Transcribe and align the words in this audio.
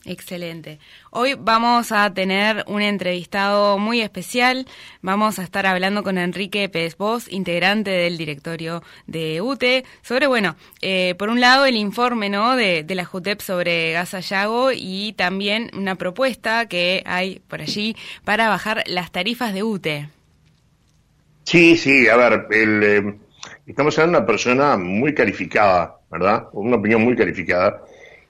Excelente. 0.07 0.79
Hoy 1.11 1.35
vamos 1.39 1.91
a 1.91 2.13
tener 2.13 2.63
un 2.67 2.83
entrevistado 2.83 3.79
muy 3.79 4.03
especial. 4.03 4.67
Vamos 5.01 5.39
a 5.39 5.43
estar 5.43 5.67
hablando 5.67 6.03
con 6.03 6.19
Enrique 6.19 6.69
Pérez 6.69 6.99
Vos, 6.99 7.27
integrante 7.33 7.91
del 7.91 8.19
directorio 8.19 8.83
de 9.07 9.41
UTE, 9.41 9.85
sobre, 10.03 10.27
bueno, 10.27 10.57
eh, 10.83 11.15
por 11.19 11.31
un 11.31 11.41
lado 11.41 11.65
el 11.65 11.77
informe 11.77 12.29
¿no? 12.29 12.55
de, 12.55 12.85
la 12.87 13.07
JUTEP 13.07 13.41
sobre 13.41 13.93
Gaza 13.93 14.21
Yago 14.21 14.73
y 14.75 15.15
también 15.15 15.71
una 15.73 15.95
propuesta 15.95 16.67
que 16.67 17.03
hay 17.07 17.41
por 17.49 17.62
allí 17.62 17.97
para 18.25 18.49
bajar 18.49 18.85
las 18.87 19.11
tarifas 19.11 19.55
de 19.55 19.62
UTE. 19.62 20.09
Sí, 21.45 21.77
sí, 21.77 22.09
a 22.09 22.17
ver, 22.17 22.47
eh, 22.53 23.15
estamos 23.67 23.99
hablando 23.99 24.19
de 24.19 24.23
una 24.23 24.27
persona 24.27 24.77
muy 24.77 25.15
calificada 25.15 25.97
¿verdad? 26.14 26.47
Una 26.52 26.76
opinión 26.76 27.02
muy 27.02 27.16
calificada 27.16 27.82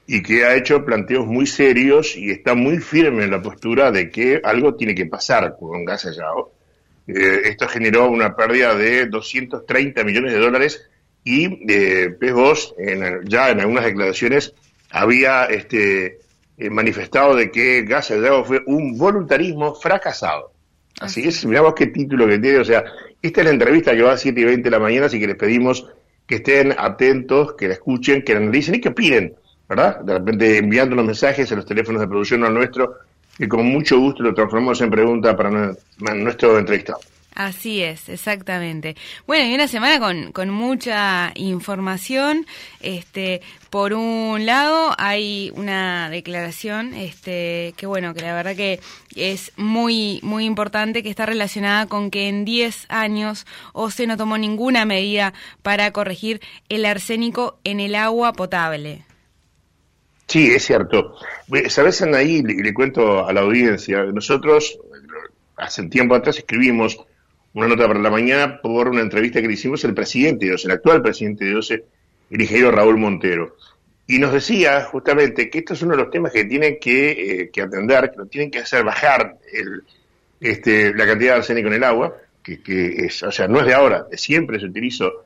y 0.06 0.22
que 0.22 0.44
ha 0.44 0.56
hecho 0.56 0.84
planteos 0.84 1.26
muy 1.26 1.46
serios 1.46 2.16
y 2.16 2.30
está 2.30 2.54
muy 2.54 2.78
firme 2.78 3.24
en 3.24 3.30
la 3.30 3.42
postura 3.42 3.90
de 3.90 4.10
que 4.10 4.40
algo 4.42 4.74
tiene 4.74 4.94
que 4.94 5.04
pasar 5.04 5.54
con 5.58 5.84
Gas 5.84 6.06
Allao. 6.06 6.52
Eh, 7.06 7.42
esto 7.44 7.68
generó 7.68 8.08
una 8.08 8.34
pérdida 8.34 8.74
de 8.74 9.04
230 9.06 10.02
millones 10.02 10.32
de 10.32 10.38
dólares 10.38 10.88
y 11.24 11.44
eh, 11.70 12.16
en, 12.78 13.24
ya 13.26 13.50
en 13.50 13.60
algunas 13.60 13.84
declaraciones 13.84 14.54
había 14.90 15.44
este, 15.44 16.20
eh, 16.56 16.70
manifestado 16.70 17.36
de 17.36 17.50
que 17.50 17.82
Gas 17.82 18.12
Allao 18.12 18.44
fue 18.44 18.62
un 18.66 18.96
voluntarismo 18.96 19.74
fracasado. 19.74 20.52
Así 21.00 21.28
es, 21.28 21.44
miramos 21.44 21.74
qué 21.74 21.88
título 21.88 22.26
que 22.26 22.38
tiene, 22.38 22.58
o 22.60 22.64
sea, 22.64 22.82
esta 23.20 23.40
es 23.40 23.44
la 23.46 23.52
entrevista 23.52 23.94
que 23.94 24.02
va 24.02 24.12
a 24.12 24.16
7 24.16 24.40
y 24.40 24.44
20 24.44 24.62
de 24.62 24.70
la 24.70 24.78
mañana, 24.78 25.06
así 25.06 25.18
que 25.18 25.26
les 25.26 25.36
pedimos 25.36 25.86
que 26.26 26.36
estén 26.36 26.74
atentos, 26.76 27.54
que 27.54 27.68
la 27.68 27.74
escuchen, 27.74 28.22
que 28.22 28.34
la 28.34 28.40
analicen 28.40 28.76
y 28.76 28.80
que 28.80 28.90
piden, 28.90 29.34
¿verdad? 29.68 30.00
De 30.00 30.18
repente 30.18 30.58
enviando 30.58 30.96
los 30.96 31.04
mensajes 31.04 31.50
a 31.52 31.56
los 31.56 31.66
teléfonos 31.66 32.00
de 32.00 32.08
producción 32.08 32.44
al 32.44 32.54
nuestro, 32.54 32.98
que 33.36 33.48
con 33.48 33.66
mucho 33.66 33.98
gusto 33.98 34.22
lo 34.22 34.34
transformamos 34.34 34.80
en 34.80 34.90
pregunta 34.90 35.36
para 35.36 35.74
nuestro 36.14 36.58
entrevistado. 36.58 37.00
Así 37.34 37.82
es, 37.82 38.08
exactamente. 38.08 38.94
Bueno, 39.26 39.50
y 39.50 39.54
una 39.54 39.66
semana 39.66 39.98
con, 39.98 40.30
con 40.30 40.50
mucha 40.50 41.32
información. 41.34 42.46
Este, 42.80 43.40
por 43.70 43.92
un 43.92 44.46
lado, 44.46 44.94
hay 44.98 45.50
una 45.56 46.10
declaración, 46.10 46.94
este, 46.94 47.74
que 47.76 47.86
bueno, 47.86 48.14
que 48.14 48.20
la 48.20 48.34
verdad 48.34 48.54
que 48.54 48.78
es 49.16 49.50
muy, 49.56 50.20
muy 50.22 50.44
importante, 50.44 51.02
que 51.02 51.10
está 51.10 51.26
relacionada 51.26 51.86
con 51.86 52.12
que 52.12 52.28
en 52.28 52.44
10 52.44 52.86
años 52.88 53.46
OCE 53.72 54.06
no 54.06 54.16
tomó 54.16 54.38
ninguna 54.38 54.84
medida 54.84 55.34
para 55.62 55.90
corregir 55.90 56.40
el 56.68 56.84
arsénico 56.86 57.58
en 57.64 57.80
el 57.80 57.96
agua 57.96 58.32
potable. 58.32 59.02
Sí, 60.28 60.52
es 60.52 60.64
cierto. 60.64 61.16
Sabes, 61.68 62.00
ahí 62.02 62.42
le, 62.42 62.54
le 62.62 62.72
cuento 62.72 63.26
a 63.26 63.32
la 63.32 63.40
audiencia, 63.40 64.04
nosotros 64.04 64.78
hace 65.56 65.88
tiempo 65.88 66.14
atrás 66.14 66.38
escribimos 66.38 67.04
una 67.54 67.68
nota 67.68 67.86
para 67.86 68.00
la 68.00 68.10
mañana 68.10 68.60
por 68.60 68.88
una 68.88 69.00
entrevista 69.00 69.40
que 69.40 69.46
le 69.46 69.54
hicimos 69.54 69.82
el 69.84 69.94
presidente 69.94 70.46
de 70.46 70.54
OCE, 70.54 70.66
el 70.66 70.72
actual 70.72 71.02
presidente 71.02 71.44
de 71.44 71.56
OCE, 71.56 71.84
el 72.30 72.40
ingeniero 72.40 72.70
Raúl 72.70 72.98
Montero. 72.98 73.56
Y 74.06 74.18
nos 74.18 74.32
decía 74.32 74.82
justamente 74.84 75.48
que 75.48 75.58
esto 75.58 75.72
es 75.72 75.82
uno 75.82 75.92
de 75.92 76.02
los 76.02 76.10
temas 76.10 76.32
que 76.32 76.44
tienen 76.44 76.78
que, 76.80 77.50
eh, 77.54 77.62
atender, 77.62 78.10
que 78.10 78.18
lo 78.18 78.26
tienen 78.26 78.50
que 78.50 78.58
hacer 78.58 78.84
bajar 78.84 79.38
el, 79.52 79.82
este, 80.40 80.92
la 80.94 81.06
cantidad 81.06 81.32
de 81.32 81.38
arsénico 81.38 81.68
en 81.68 81.74
el 81.74 81.84
agua, 81.84 82.14
que, 82.42 82.60
que 82.60 83.06
es, 83.06 83.22
o 83.22 83.32
sea, 83.32 83.48
no 83.48 83.60
es 83.60 83.66
de 83.66 83.74
ahora, 83.74 84.02
de 84.10 84.18
siempre 84.18 84.58
se 84.58 84.66
utilizó, 84.66 85.24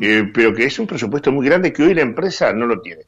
eh, 0.00 0.30
pero 0.32 0.54
que 0.54 0.66
es 0.66 0.78
un 0.78 0.86
presupuesto 0.86 1.32
muy 1.32 1.46
grande 1.46 1.72
que 1.72 1.82
hoy 1.82 1.94
la 1.94 2.02
empresa 2.02 2.52
no 2.52 2.66
lo 2.66 2.80
tiene. 2.80 3.02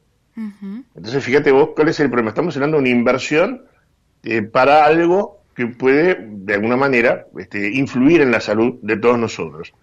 Entonces, 0.95 1.23
fíjate 1.23 1.51
vos 1.51 1.69
cuál 1.73 1.87
es 1.87 1.99
el 2.01 2.09
problema. 2.09 2.29
Estamos 2.29 2.55
hablando 2.57 2.75
de 2.75 2.81
una 2.81 2.89
inversión 2.89 3.63
eh, 4.23 4.41
para 4.41 4.83
algo 4.83 5.44
que 5.55 5.67
puede, 5.67 6.17
de 6.19 6.53
alguna 6.53 6.75
manera, 6.75 7.27
este, 7.37 7.69
influir 7.69 8.21
en 8.21 8.31
la 8.31 8.41
salud 8.41 8.75
de 8.81 8.97
todos 8.97 9.17
nosotros. 9.17 9.73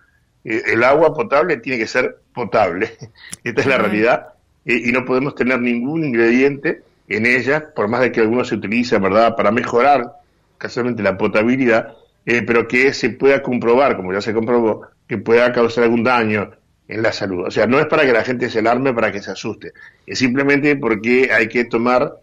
Eh, 0.44 0.62
el 0.66 0.84
agua 0.84 1.15
potable 1.15 1.56
tiene 1.56 1.78
que 1.78 1.87
ser 1.87 2.19
potable, 2.34 2.93
esta 3.44 3.60
es 3.60 3.66
la 3.66 3.78
realidad, 3.78 4.34
eh, 4.66 4.81
y 4.84 4.93
no 4.93 5.05
podemos 5.05 5.34
tener 5.34 5.60
ningún 5.60 6.05
ingrediente 6.05 6.83
en 7.09 7.27
ella, 7.27 7.72
por 7.75 7.88
más 7.88 8.03
de 8.03 8.12
que 8.12 8.21
algunos 8.21 8.49
se 8.49 8.56
utilice, 8.56 8.99
¿verdad?, 8.99 9.34
para 9.34 9.50
mejorar 9.50 10.12
casualmente 10.59 11.03
la 11.03 11.16
potabilidad, 11.16 11.94
eh, 12.27 12.43
pero 12.43 12.69
que 12.69 12.93
se 12.93 13.10
pueda 13.10 13.43
comprobar, 13.43 13.97
como 13.97 14.12
ya 14.12 14.21
se 14.21 14.34
comprobó, 14.34 14.87
que 15.09 15.19
pueda 15.19 15.53
causar 15.53 15.84
algún 15.84 16.04
daño 16.04 16.50
en 16.87 17.03
la 17.03 17.12
salud. 17.12 17.47
O 17.47 17.50
sea, 17.50 17.66
no 17.66 17.81
es 17.81 17.87
para 17.87 18.04
que 18.04 18.12
la 18.12 18.22
gente 18.22 18.49
se 18.50 18.60
alarme, 18.60 18.93
para 18.93 19.10
que 19.10 19.21
se 19.21 19.31
asuste, 19.31 19.72
es 20.06 20.19
simplemente 20.19 20.77
porque 20.77 21.31
hay 21.33 21.49
que 21.49 21.65
tomar 21.65 22.15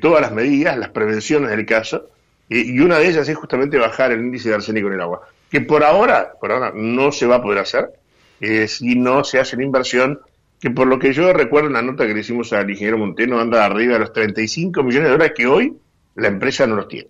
todas 0.00 0.20
las 0.20 0.30
medidas, 0.30 0.78
las 0.78 0.90
prevenciones 0.90 1.50
del 1.50 1.66
caso, 1.66 2.11
y 2.48 2.78
una 2.80 2.98
de 2.98 3.08
ellas 3.08 3.28
es 3.28 3.36
justamente 3.36 3.78
bajar 3.78 4.12
el 4.12 4.20
índice 4.20 4.50
de 4.50 4.56
arsénico 4.56 4.88
en 4.88 4.94
el 4.94 5.00
agua, 5.00 5.22
que 5.50 5.60
por 5.60 5.84
ahora, 5.84 6.32
por 6.40 6.52
ahora 6.52 6.72
no 6.74 7.12
se 7.12 7.26
va 7.26 7.36
a 7.36 7.42
poder 7.42 7.58
hacer 7.58 7.90
eh, 8.42 8.66
si 8.66 8.96
no 8.96 9.22
se 9.22 9.38
hace 9.38 9.56
la 9.56 9.62
inversión, 9.62 10.20
que 10.60 10.70
por 10.70 10.88
lo 10.88 10.98
que 10.98 11.12
yo 11.12 11.32
recuerdo 11.32 11.68
en 11.68 11.74
la 11.74 11.82
nota 11.82 12.06
que 12.06 12.12
le 12.12 12.20
hicimos 12.20 12.52
al 12.52 12.68
ingeniero 12.68 12.98
Monteno 12.98 13.38
anda 13.38 13.64
arriba 13.64 13.94
de 13.94 14.00
los 14.00 14.12
35 14.12 14.82
millones 14.82 15.08
de 15.08 15.12
dólares 15.12 15.32
que 15.36 15.46
hoy 15.46 15.72
la 16.16 16.28
empresa 16.28 16.66
no 16.66 16.74
los 16.74 16.88
tiene. 16.88 17.08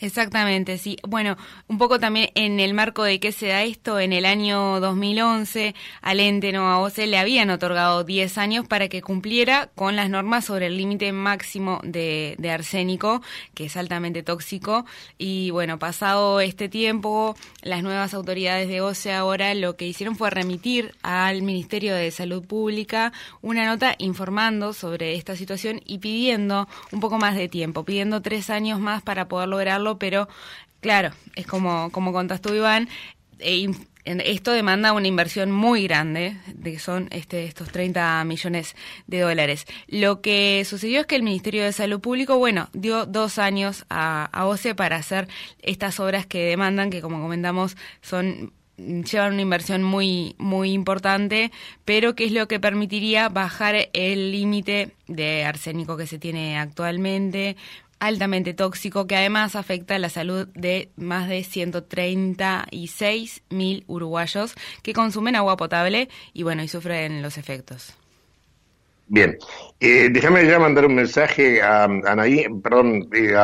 Exactamente, 0.00 0.76
sí. 0.76 0.96
Bueno, 1.06 1.36
un 1.68 1.78
poco 1.78 2.00
también 2.00 2.30
en 2.34 2.58
el 2.58 2.74
marco 2.74 3.04
de 3.04 3.20
qué 3.20 3.30
se 3.30 3.46
da 3.48 3.62
esto, 3.62 4.00
en 4.00 4.12
el 4.12 4.26
año 4.26 4.80
2011 4.80 5.74
al 6.02 6.20
ente 6.20 6.52
no 6.52 6.90
se 6.90 7.06
le 7.06 7.16
habían 7.16 7.50
otorgado 7.50 8.02
10 8.02 8.36
años 8.38 8.66
para 8.66 8.88
que 8.88 9.02
cumpliera 9.02 9.70
con 9.76 9.94
las 9.94 10.10
normas 10.10 10.46
sobre 10.46 10.66
el 10.66 10.76
límite 10.76 11.12
máximo 11.12 11.80
de, 11.84 12.34
de, 12.38 12.50
arsénico, 12.50 13.22
que 13.54 13.66
es 13.66 13.76
altamente 13.76 14.24
tóxico. 14.24 14.84
Y 15.16 15.50
bueno, 15.50 15.78
pasado 15.78 16.40
este 16.40 16.68
tiempo, 16.68 17.36
las 17.62 17.84
nuevas 17.84 18.14
autoridades 18.14 18.68
de 18.68 18.80
OCE 18.80 19.12
ahora 19.12 19.54
lo 19.54 19.76
que 19.76 19.86
hicieron 19.86 20.16
fue 20.16 20.28
remitir 20.30 20.92
al 21.02 21.42
Ministerio 21.42 21.94
de 21.94 22.10
Salud 22.10 22.44
Pública 22.44 23.12
una 23.42 23.64
nota 23.64 23.94
informando 23.98 24.72
sobre 24.72 25.14
esta 25.14 25.36
situación 25.36 25.80
y 25.84 25.98
pidiendo 25.98 26.68
un 26.90 26.98
poco 26.98 27.18
más 27.18 27.36
de 27.36 27.48
tiempo, 27.48 27.84
pidiendo 27.84 28.22
tres 28.22 28.50
años 28.50 28.80
más 28.80 29.02
para 29.02 29.28
poder 29.28 29.48
lograrlo 29.48 29.83
pero 29.98 30.28
claro, 30.80 31.10
es 31.36 31.46
como, 31.46 31.90
como 31.90 32.12
tú, 32.40 32.54
Iván, 32.54 32.88
e 33.38 33.68
esto 34.04 34.52
demanda 34.52 34.92
una 34.92 35.08
inversión 35.08 35.50
muy 35.50 35.84
grande, 35.84 36.36
de 36.46 36.72
que 36.72 36.78
son 36.78 37.08
este, 37.10 37.44
estos 37.44 37.70
30 37.70 38.22
millones 38.24 38.76
de 39.06 39.20
dólares. 39.20 39.66
Lo 39.88 40.20
que 40.20 40.62
sucedió 40.66 41.00
es 41.00 41.06
que 41.06 41.16
el 41.16 41.22
Ministerio 41.22 41.64
de 41.64 41.72
Salud 41.72 42.00
Público, 42.00 42.36
bueno, 42.36 42.68
dio 42.74 43.06
dos 43.06 43.38
años 43.38 43.86
a, 43.88 44.26
a 44.26 44.46
OCE 44.46 44.74
para 44.74 44.96
hacer 44.96 45.28
estas 45.62 46.00
obras 46.00 46.26
que 46.26 46.44
demandan, 46.44 46.90
que 46.90 47.00
como 47.00 47.20
comentamos 47.20 47.76
son 48.02 48.52
llevan 48.76 49.34
una 49.34 49.42
inversión 49.42 49.82
muy 49.82 50.34
muy 50.38 50.72
importante, 50.72 51.52
pero 51.84 52.14
que 52.14 52.24
es 52.24 52.32
lo 52.32 52.48
que 52.48 52.58
permitiría 52.58 53.28
bajar 53.28 53.88
el 53.92 54.32
límite 54.32 54.96
de 55.06 55.44
arsénico 55.44 55.96
que 55.96 56.06
se 56.06 56.18
tiene 56.18 56.58
actualmente, 56.58 57.56
altamente 58.06 58.54
tóxico 58.54 59.06
que 59.06 59.16
además 59.16 59.56
afecta 59.56 59.98
la 59.98 60.08
salud 60.08 60.48
de 60.54 60.90
más 60.96 61.28
de 61.28 61.42
136 61.42 63.42
mil 63.50 63.84
uruguayos 63.86 64.54
que 64.82 64.92
consumen 64.92 65.36
agua 65.36 65.56
potable 65.56 66.08
y 66.32 66.42
bueno, 66.42 66.62
y 66.62 66.68
sufren 66.68 67.22
los 67.22 67.38
efectos. 67.38 67.94
Bien, 69.06 69.36
eh, 69.80 70.08
déjame 70.10 70.46
ya 70.46 70.58
mandar 70.58 70.86
un 70.86 70.94
mensaje 70.94 71.62
a, 71.62 71.84
Anaí, 71.84 72.46
perdón, 72.62 73.08
eh, 73.12 73.34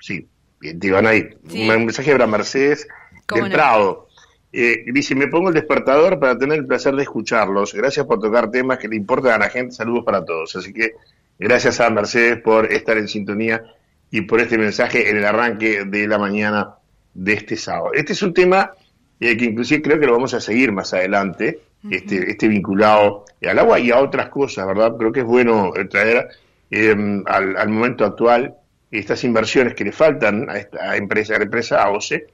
sí, 0.00 0.26
digo 0.60 0.96
Anaí, 0.96 1.28
un 1.44 1.86
mensaje 1.86 2.12
para 2.12 2.26
Mercedes 2.26 2.88
del 3.32 3.50
Prado. 3.50 4.08
Eh, 4.52 4.84
dice, 4.92 5.14
me 5.14 5.28
pongo 5.28 5.48
el 5.48 5.54
despertador 5.54 6.18
para 6.18 6.38
tener 6.38 6.58
el 6.58 6.66
placer 6.66 6.94
de 6.94 7.02
escucharlos. 7.02 7.74
Gracias 7.74 8.06
por 8.06 8.20
tocar 8.20 8.50
temas 8.50 8.78
que 8.78 8.88
le 8.88 8.96
importan 8.96 9.32
a 9.32 9.38
la 9.38 9.50
gente. 9.50 9.74
Saludos 9.74 10.04
para 10.04 10.24
todos. 10.24 10.56
Así 10.56 10.72
que 10.72 10.94
gracias 11.38 11.78
a 11.80 11.90
Mercedes 11.90 12.40
por 12.40 12.72
estar 12.72 12.96
en 12.96 13.06
sintonía 13.06 13.62
y 14.10 14.22
por 14.22 14.40
este 14.40 14.58
mensaje 14.58 15.10
en 15.10 15.18
el 15.18 15.24
arranque 15.24 15.84
de 15.84 16.06
la 16.06 16.18
mañana 16.18 16.76
de 17.14 17.32
este 17.32 17.56
sábado. 17.56 17.90
Este 17.94 18.12
es 18.12 18.22
un 18.22 18.34
tema 18.34 18.72
eh, 19.20 19.36
que 19.36 19.46
inclusive 19.46 19.82
creo 19.82 19.98
que 19.98 20.06
lo 20.06 20.12
vamos 20.12 20.34
a 20.34 20.40
seguir 20.40 20.72
más 20.72 20.92
adelante, 20.92 21.60
este, 21.90 22.30
este 22.30 22.48
vinculado 22.48 23.24
al 23.46 23.58
agua 23.58 23.78
y 23.78 23.90
a 23.90 23.98
otras 23.98 24.28
cosas, 24.28 24.66
¿verdad? 24.66 24.96
Creo 24.98 25.12
que 25.12 25.20
es 25.20 25.26
bueno 25.26 25.72
traer 25.90 26.28
em, 26.70 27.22
al, 27.26 27.68
momento 27.68 28.04
actual 28.04 28.54
estas 28.90 29.24
inversiones 29.24 29.74
que 29.74 29.84
le 29.84 29.92
faltan 29.92 30.48
a 30.50 30.58
esta 30.58 30.96
empresa, 30.96 31.34
a 31.34 31.38
la 31.38 31.44
empresa 31.44 31.82
AOCE, 31.82 32.26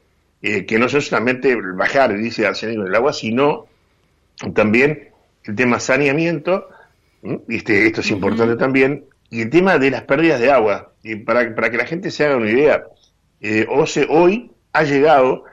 eh, 0.42 0.66
que 0.66 0.78
no 0.78 0.88
son 0.88 1.02
solamente 1.02 1.56
bajar 1.56 2.10
el 2.10 2.18
índice 2.18 2.42
de 2.42 2.48
arsénico 2.48 2.82
del 2.82 2.94
agua, 2.94 3.12
sino 3.12 3.66
también 4.54 5.10
el 5.44 5.54
tema 5.54 5.78
saneamiento, 5.78 6.68
este, 7.48 7.86
esto 7.86 8.00
es 8.00 8.10
importante 8.10 8.56
también, 8.56 9.04
y 9.32 9.40
el 9.40 9.48
tema 9.48 9.78
de 9.78 9.90
las 9.90 10.02
pérdidas 10.02 10.38
de 10.40 10.52
agua, 10.52 10.92
y 11.02 11.16
para, 11.16 11.54
para 11.54 11.70
que 11.70 11.78
la 11.78 11.86
gente 11.86 12.10
se 12.10 12.26
haga 12.26 12.36
una 12.36 12.50
idea, 12.50 12.84
eh, 13.40 13.66
OCE 13.66 14.06
hoy 14.10 14.52
ha 14.74 14.82
llegado 14.82 15.44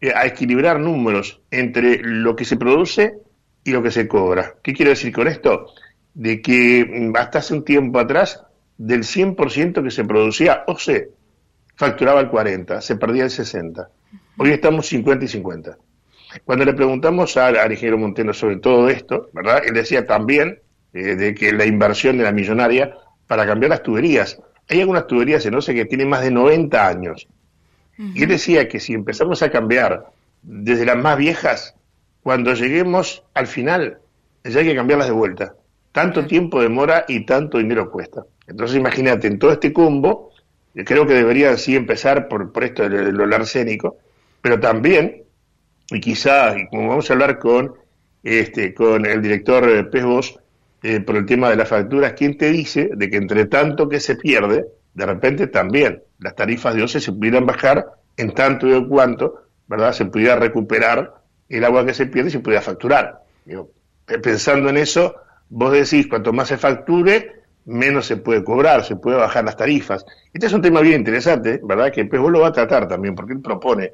eh, 0.00 0.12
a 0.16 0.24
equilibrar 0.26 0.80
números 0.80 1.42
entre 1.50 1.98
lo 2.02 2.34
que 2.34 2.46
se 2.46 2.56
produce 2.56 3.18
y 3.64 3.72
lo 3.72 3.82
que 3.82 3.90
se 3.90 4.08
cobra. 4.08 4.54
¿Qué 4.62 4.72
quiero 4.72 4.92
decir 4.92 5.12
con 5.12 5.28
esto? 5.28 5.66
De 6.14 6.40
que 6.40 6.86
mm, 6.90 7.14
hasta 7.18 7.40
hace 7.40 7.52
un 7.52 7.66
tiempo 7.66 7.98
atrás, 7.98 8.42
del 8.78 9.02
100% 9.02 9.84
que 9.84 9.90
se 9.90 10.04
producía, 10.04 10.64
OCE 10.66 11.10
facturaba 11.76 12.20
el 12.20 12.30
40, 12.30 12.80
se 12.80 12.96
perdía 12.96 13.24
el 13.24 13.30
60. 13.30 13.90
Hoy 14.38 14.52
estamos 14.52 14.86
50 14.86 15.26
y 15.26 15.28
50. 15.28 15.76
Cuando 16.46 16.64
le 16.64 16.72
preguntamos 16.72 17.36
al, 17.36 17.58
al 17.58 17.70
ingeniero 17.70 17.98
Monteno 17.98 18.32
sobre 18.32 18.56
todo 18.56 18.88
esto, 18.88 19.28
¿verdad? 19.34 19.60
Él 19.66 19.74
decía 19.74 20.06
también 20.06 20.60
eh, 20.94 21.14
de 21.14 21.34
que 21.34 21.52
la 21.52 21.66
inversión 21.66 22.16
de 22.16 22.24
la 22.24 22.32
millonaria 22.32 22.94
para 23.28 23.46
cambiar 23.46 23.70
las 23.70 23.84
tuberías. 23.84 24.40
Hay 24.68 24.80
algunas 24.80 25.06
tuberías 25.06 25.46
en 25.46 25.54
OCE 25.54 25.74
que 25.74 25.84
tienen 25.84 26.08
más 26.08 26.22
de 26.22 26.32
90 26.32 26.88
años. 26.88 27.28
Y 27.96 28.22
él 28.22 28.28
decía 28.28 28.68
que 28.68 28.80
si 28.80 28.94
empezamos 28.94 29.42
a 29.42 29.50
cambiar 29.50 30.06
desde 30.42 30.86
las 30.86 30.96
más 30.96 31.16
viejas, 31.16 31.74
cuando 32.22 32.54
lleguemos 32.54 33.24
al 33.34 33.46
final, 33.46 33.98
ya 34.44 34.60
hay 34.60 34.66
que 34.66 34.74
cambiarlas 34.74 35.08
de 35.08 35.14
vuelta. 35.14 35.54
Tanto 35.92 36.26
tiempo 36.26 36.60
demora 36.60 37.04
y 37.08 37.24
tanto 37.24 37.58
dinero 37.58 37.90
cuesta. 37.90 38.24
Entonces 38.46 38.76
imagínate, 38.76 39.26
en 39.26 39.38
todo 39.38 39.52
este 39.52 39.72
combo, 39.72 40.30
creo 40.84 41.06
que 41.06 41.14
debería 41.14 41.56
sí 41.56 41.74
empezar 41.74 42.28
por, 42.28 42.52
por 42.52 42.64
esto 42.64 42.88
de 42.88 43.12
lo 43.12 43.24
arsénico, 43.34 43.96
pero 44.40 44.60
también, 44.60 45.24
y 45.90 46.00
quizá, 46.00 46.54
como 46.70 46.88
vamos 46.88 47.10
a 47.10 47.14
hablar 47.14 47.38
con, 47.38 47.74
este, 48.22 48.74
con 48.74 49.06
el 49.06 49.20
director 49.20 49.90
Pez 49.90 50.04
eh, 50.82 51.00
por 51.00 51.16
el 51.16 51.26
tema 51.26 51.50
de 51.50 51.56
las 51.56 51.68
facturas, 51.68 52.12
¿quién 52.12 52.36
te 52.36 52.50
dice 52.50 52.90
de 52.94 53.10
que 53.10 53.16
entre 53.16 53.46
tanto 53.46 53.88
que 53.88 54.00
se 54.00 54.16
pierde, 54.16 54.66
de 54.94 55.06
repente 55.06 55.46
también 55.48 56.02
las 56.18 56.34
tarifas 56.34 56.74
de 56.74 56.82
OCE 56.82 57.00
se 57.00 57.12
pudieran 57.12 57.46
bajar 57.46 57.86
en 58.16 58.32
tanto 58.32 58.66
y 58.66 58.72
en 58.72 58.88
cuanto, 58.88 59.42
¿verdad? 59.66 59.92
Se 59.92 60.04
pudiera 60.06 60.36
recuperar 60.36 61.14
el 61.48 61.64
agua 61.64 61.86
que 61.86 61.94
se 61.94 62.06
pierde 62.06 62.28
y 62.28 62.32
se 62.32 62.40
pudiera 62.40 62.62
facturar. 62.62 63.22
Eh, 63.46 63.56
pensando 64.22 64.68
en 64.68 64.76
eso, 64.76 65.14
vos 65.48 65.72
decís, 65.72 66.06
cuanto 66.08 66.32
más 66.32 66.48
se 66.48 66.58
facture, 66.58 67.42
menos 67.66 68.06
se 68.06 68.16
puede 68.16 68.42
cobrar, 68.42 68.84
se 68.84 68.96
puede 68.96 69.16
bajar 69.16 69.44
las 69.44 69.56
tarifas. 69.56 70.04
Este 70.32 70.46
es 70.46 70.52
un 70.52 70.62
tema 70.62 70.80
bien 70.80 71.00
interesante, 71.00 71.60
¿verdad? 71.62 71.92
Que 71.92 72.02
el 72.02 72.08
vos 72.08 72.32
lo 72.32 72.40
va 72.40 72.48
a 72.48 72.52
tratar 72.52 72.88
también, 72.88 73.14
porque 73.14 73.34
él 73.34 73.40
propone 73.40 73.92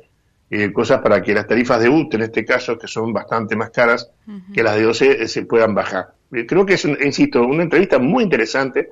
eh, 0.51 0.73
cosas 0.73 1.01
para 1.01 1.21
que 1.21 1.35
las 1.35 1.47
tarifas 1.47 1.81
de 1.81 1.89
UT, 1.89 2.15
en 2.15 2.23
este 2.23 2.45
caso, 2.45 2.79
que 2.79 2.87
son 2.87 3.13
bastante 3.13 3.57
más 3.57 3.71
caras 3.71 4.11
que 4.53 4.63
las 4.63 4.77
de 4.77 4.87
OCE, 4.87 5.27
se 5.27 5.45
puedan 5.45 5.75
bajar. 5.75 6.13
Eh, 6.35 6.47
creo 6.47 6.67
que 6.67 6.75
es, 6.75 6.85
insisto, 6.85 7.43
una 7.47 7.63
entrevista 7.63 7.99
muy 7.99 8.25
interesante 8.25 8.89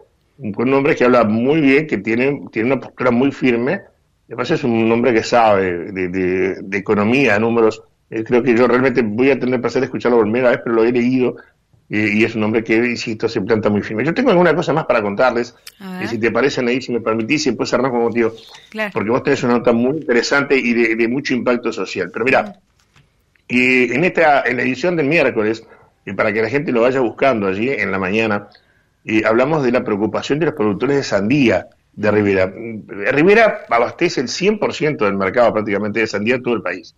con 0.54 0.68
un 0.68 0.74
hombre 0.74 0.96
que 0.96 1.04
habla 1.04 1.24
muy 1.24 1.60
bien, 1.60 1.86
que 1.86 1.98
tiene, 1.98 2.42
tiene 2.50 2.72
una 2.72 2.80
postura 2.80 3.10
muy 3.10 3.32
firme. 3.32 3.80
Además 4.28 4.50
es 4.50 4.64
un 4.64 4.90
hombre 4.90 5.12
que 5.12 5.22
sabe 5.22 5.92
de, 5.92 6.78
economía, 6.78 7.34
de 7.34 7.40
números. 7.40 7.82
Eh, 8.10 8.24
creo 8.24 8.42
que 8.42 8.56
yo 8.56 8.66
realmente 8.66 9.02
voy 9.02 9.30
a 9.30 9.38
tener 9.38 9.60
placer 9.60 9.80
de 9.80 9.86
escucharlo 9.86 10.18
por 10.18 10.26
primera 10.26 10.50
vez, 10.50 10.60
pero 10.64 10.76
lo 10.76 10.84
he 10.84 10.92
leído 10.92 11.36
y 11.94 12.24
es 12.24 12.34
un 12.34 12.42
hombre 12.44 12.64
que, 12.64 12.74
insisto, 12.76 13.28
se 13.28 13.42
planta 13.42 13.68
muy 13.68 13.82
firme. 13.82 14.02
Yo 14.02 14.14
tengo 14.14 14.30
alguna 14.30 14.54
cosa 14.54 14.72
más 14.72 14.86
para 14.86 15.02
contarles, 15.02 15.54
y 16.02 16.06
si 16.06 16.16
te 16.16 16.30
parecen 16.30 16.66
ahí, 16.66 16.80
si 16.80 16.90
me 16.90 17.02
permitís, 17.02 17.46
y 17.46 17.50
después 17.50 17.68
cerrar 17.68 17.90
con 17.90 18.00
motivo, 18.00 18.32
porque 18.94 19.10
vos 19.10 19.22
tenés 19.22 19.42
una 19.42 19.58
nota 19.58 19.72
muy 19.72 19.98
interesante 19.98 20.56
y 20.56 20.72
de, 20.72 21.08
mucho 21.08 21.34
impacto 21.34 21.70
social. 21.70 22.10
Pero 22.10 22.24
mira, 22.24 22.58
y 23.46 23.92
en 23.92 24.04
esta 24.04 24.42
en 24.46 24.56
la 24.56 24.62
edición 24.62 24.96
del 24.96 25.06
miércoles 25.06 25.66
y 26.04 26.12
para 26.12 26.32
que 26.32 26.42
la 26.42 26.48
gente 26.48 26.72
lo 26.72 26.82
vaya 26.82 27.00
buscando 27.00 27.46
allí 27.46 27.70
en 27.70 27.90
la 27.90 27.98
mañana, 27.98 28.48
y 29.04 29.24
hablamos 29.24 29.64
de 29.64 29.72
la 29.72 29.84
preocupación 29.84 30.38
de 30.38 30.46
los 30.46 30.54
productores 30.54 30.96
de 30.96 31.02
sandía 31.02 31.66
de 31.92 32.10
Rivera. 32.10 32.52
Rivera 33.12 33.66
abastece 33.68 34.20
el 34.20 34.28
100% 34.28 35.04
del 35.04 35.16
mercado 35.16 35.52
prácticamente 35.52 36.00
de 36.00 36.06
sandía 36.06 36.36
en 36.36 36.42
todo 36.42 36.54
el 36.54 36.62
país. 36.62 36.94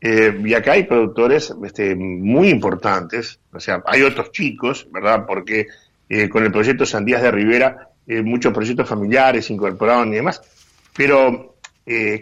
Eh, 0.00 0.36
y 0.44 0.52
acá 0.54 0.72
hay 0.72 0.82
productores 0.82 1.54
este, 1.64 1.94
muy 1.94 2.48
importantes, 2.48 3.38
o 3.52 3.60
sea, 3.60 3.82
hay 3.86 4.02
otros 4.02 4.32
chicos, 4.32 4.88
¿verdad? 4.90 5.24
Porque 5.26 5.68
eh, 6.08 6.28
con 6.28 6.42
el 6.42 6.50
proyecto 6.50 6.84
Sandías 6.84 7.22
de 7.22 7.30
Rivera, 7.30 7.88
eh, 8.08 8.20
muchos 8.20 8.52
proyectos 8.52 8.88
familiares 8.88 9.48
incorporaron 9.48 10.12
y 10.12 10.16
demás, 10.16 10.42
pero 10.96 11.56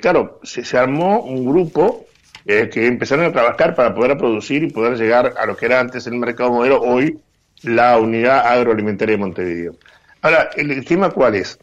claro, 0.01 0.41
se, 0.43 0.65
se, 0.65 0.79
armó 0.79 1.21
un 1.21 1.45
grupo 1.45 2.07
que 2.45 2.87
empezaron 2.87 3.27
a 3.27 3.33
trabajar 3.33 3.75
para 3.75 3.95
poder 3.95 4.17
producir 4.17 4.63
y 4.65 4.71
poder 4.71 4.97
llegar 4.97 5.35
a 5.39 5.47
lo 5.47 5.57
que 5.57 5.67
era 5.67 5.81
antes 5.81 6.07
el 6.07 6.15
mercado 6.15 6.51
modelo, 6.51 6.81
hoy 6.81 7.19
la 7.63 7.99
unidad 7.99 8.47
agroalimentaria 8.47 9.17
de 9.17 9.21
Montevideo. 9.21 9.77
Ahora, 10.23 10.51
el, 10.57 10.85
tema 10.85 11.11
cuál 11.11 11.37
es? 11.37 11.59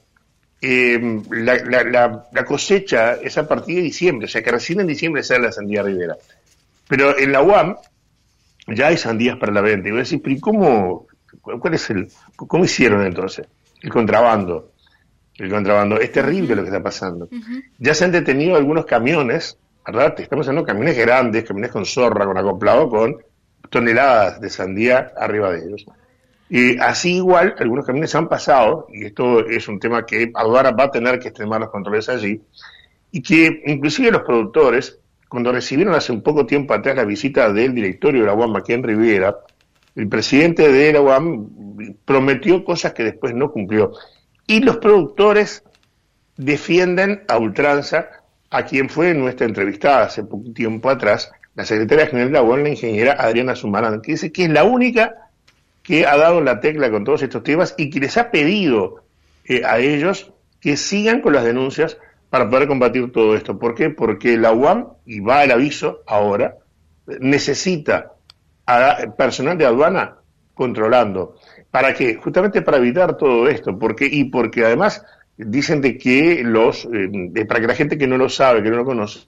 Eh, 0.62 1.00
la, 1.30 2.46
cosecha 2.46 3.14
es 3.16 3.38
a 3.38 3.48
partir 3.48 3.76
de 3.76 3.82
diciembre, 3.84 4.26
o 4.26 4.30
sea 4.30 4.42
que 4.42 4.52
recién 4.52 4.80
en 4.80 4.88
diciembre 4.88 5.24
sale 5.24 5.46
la 5.46 5.52
sandía 5.52 5.84
ribera. 5.84 6.16
Pero 6.88 7.18
en 7.18 7.32
la 7.32 7.42
UAM 7.42 7.76
ya 8.68 8.88
hay 8.88 8.98
sandías 8.98 9.38
para 9.38 9.52
la 9.52 9.62
venta. 9.62 9.88
Y 9.88 9.92
voy 9.92 10.00
a 10.00 10.04
decir, 10.04 10.22
pero 10.24 10.40
cómo, 10.40 11.08
cuál 11.42 11.74
es 11.74 11.90
el, 11.90 12.08
cómo 12.36 12.66
hicieron 12.66 13.06
entonces? 13.06 13.46
El 13.82 13.92
contrabando. 13.92 14.72
El 15.36 15.50
contrabando. 15.50 16.00
Es 16.00 16.12
terrible 16.12 16.56
lo 16.56 16.64
que 16.64 16.70
está 16.70 16.82
pasando. 16.82 17.30
Ya 17.78 17.94
se 17.94 18.06
han 18.06 18.12
detenido 18.12 18.56
algunos 18.56 18.86
camiones 18.86 19.58
¿verdad? 19.88 20.20
Estamos 20.20 20.48
hablando 20.48 20.66
de 20.66 20.74
camiones 20.74 20.98
grandes, 20.98 21.44
camiones 21.46 21.72
con 21.72 21.86
zorra, 21.86 22.26
con 22.26 22.38
acoplado, 22.38 22.90
con 22.90 23.18
toneladas 23.70 24.42
de 24.42 24.50
sandía 24.50 25.14
arriba 25.16 25.52
de 25.52 25.66
ellos. 25.66 25.86
Y 26.50 26.78
así 26.78 27.16
igual, 27.16 27.56
algunos 27.58 27.86
camiones 27.86 28.14
han 28.16 28.28
pasado, 28.28 28.88
y 28.90 29.06
esto 29.06 29.46
es 29.46 29.68
un 29.68 29.80
tema 29.80 30.06
que 30.06 30.32
ahora 30.34 30.72
va 30.72 30.86
a 30.86 30.92
tener 30.92 31.20
que 31.20 31.30
extremar 31.30 31.62
los 31.62 31.70
controles 31.70 32.10
allí, 32.10 32.42
y 33.12 33.22
que 33.22 33.64
inclusive 33.66 34.12
los 34.12 34.22
productores, 34.24 35.00
cuando 35.30 35.52
recibieron 35.52 35.96
hace 35.96 36.12
un 36.12 36.22
poco 36.22 36.46
tiempo 36.46 36.74
atrás 36.74 36.96
la 36.96 37.06
visita 37.06 37.52
del 37.52 37.74
directorio 37.74 38.22
de 38.22 38.28
la 38.28 38.34
UAM 38.34 38.56
aquí 38.56 38.74
en 38.74 38.84
Riviera, 38.84 39.38
el 39.96 40.08
presidente 40.08 40.72
de 40.72 40.94
la 40.94 41.02
UAM 41.02 41.50
prometió 42.06 42.64
cosas 42.64 42.94
que 42.94 43.04
después 43.04 43.34
no 43.34 43.52
cumplió. 43.52 43.92
Y 44.46 44.60
los 44.62 44.78
productores 44.78 45.64
defienden 46.38 47.24
a 47.28 47.38
ultranza 47.38 48.17
a 48.50 48.66
quien 48.66 48.90
fue 48.90 49.14
nuestra 49.14 49.46
entrevistada 49.46 50.06
hace 50.06 50.24
poco 50.24 50.52
tiempo 50.54 50.90
atrás, 50.90 51.32
la 51.56 51.66
secretaria 51.66 52.08
general 52.08 52.30
de 52.30 52.34
la 52.34 52.44
UAM, 52.44 52.64
la 52.64 52.70
ingeniera 52.70 53.14
Adriana 53.14 53.56
Sumarán, 53.56 54.02
que 54.02 54.14
dice 54.14 54.32
que 54.32 54.46
es 54.46 54.50
la 54.50 54.64
única 54.64 55.30
que 55.84 56.06
ha 56.06 56.18
dado 56.18 56.42
la 56.42 56.60
tecla 56.60 56.92
con 56.92 57.04
todos 57.04 57.24
estos 57.24 57.44
temas 57.44 57.74
y 57.78 57.90
que 57.90 58.00
les 58.00 58.18
ha 58.18 58.30
pedido 58.30 59.04
eh, 59.46 59.64
a 59.66 59.80
ellos 59.80 60.32
que 60.60 60.78
sigan 60.78 61.22
con 61.22 61.34
las 61.34 61.44
denuncias 61.44 61.98
para 62.30 62.50
poder 62.50 62.68
combatir 62.68 63.12
todo 63.12 63.36
esto. 63.36 63.58
¿Por 63.58 63.74
qué? 63.74 63.90
Porque 63.90 64.38
la 64.38 64.52
UAM, 64.52 64.88
y 65.06 65.20
va 65.20 65.44
el 65.44 65.52
aviso 65.52 66.04
ahora, 66.06 66.58
necesita 67.20 68.14
a 68.66 68.98
personal 69.18 69.58
de 69.58 69.66
aduana 69.66 70.18
controlando. 70.54 71.36
¿Para 71.72 71.94
qué? 71.94 72.16
Justamente 72.16 72.62
para 72.62 72.78
evitar 72.78 73.16
todo 73.16 73.48
esto. 73.48 73.78
Porque, 73.80 74.08
y 74.12 74.26
porque 74.26 74.66
además 74.66 75.06
dicen 75.38 75.82
de 75.82 75.98
que 75.98 76.42
los, 76.44 76.88
eh, 76.92 77.46
para 77.46 77.62
que 77.62 77.68
la 77.68 77.76
gente 77.76 77.98
que 77.98 78.08
no 78.08 78.18
lo 78.18 78.30
sabe, 78.30 78.64
que 78.64 78.70
no 78.70 78.78
lo 78.78 78.86
conoce, 78.86 79.20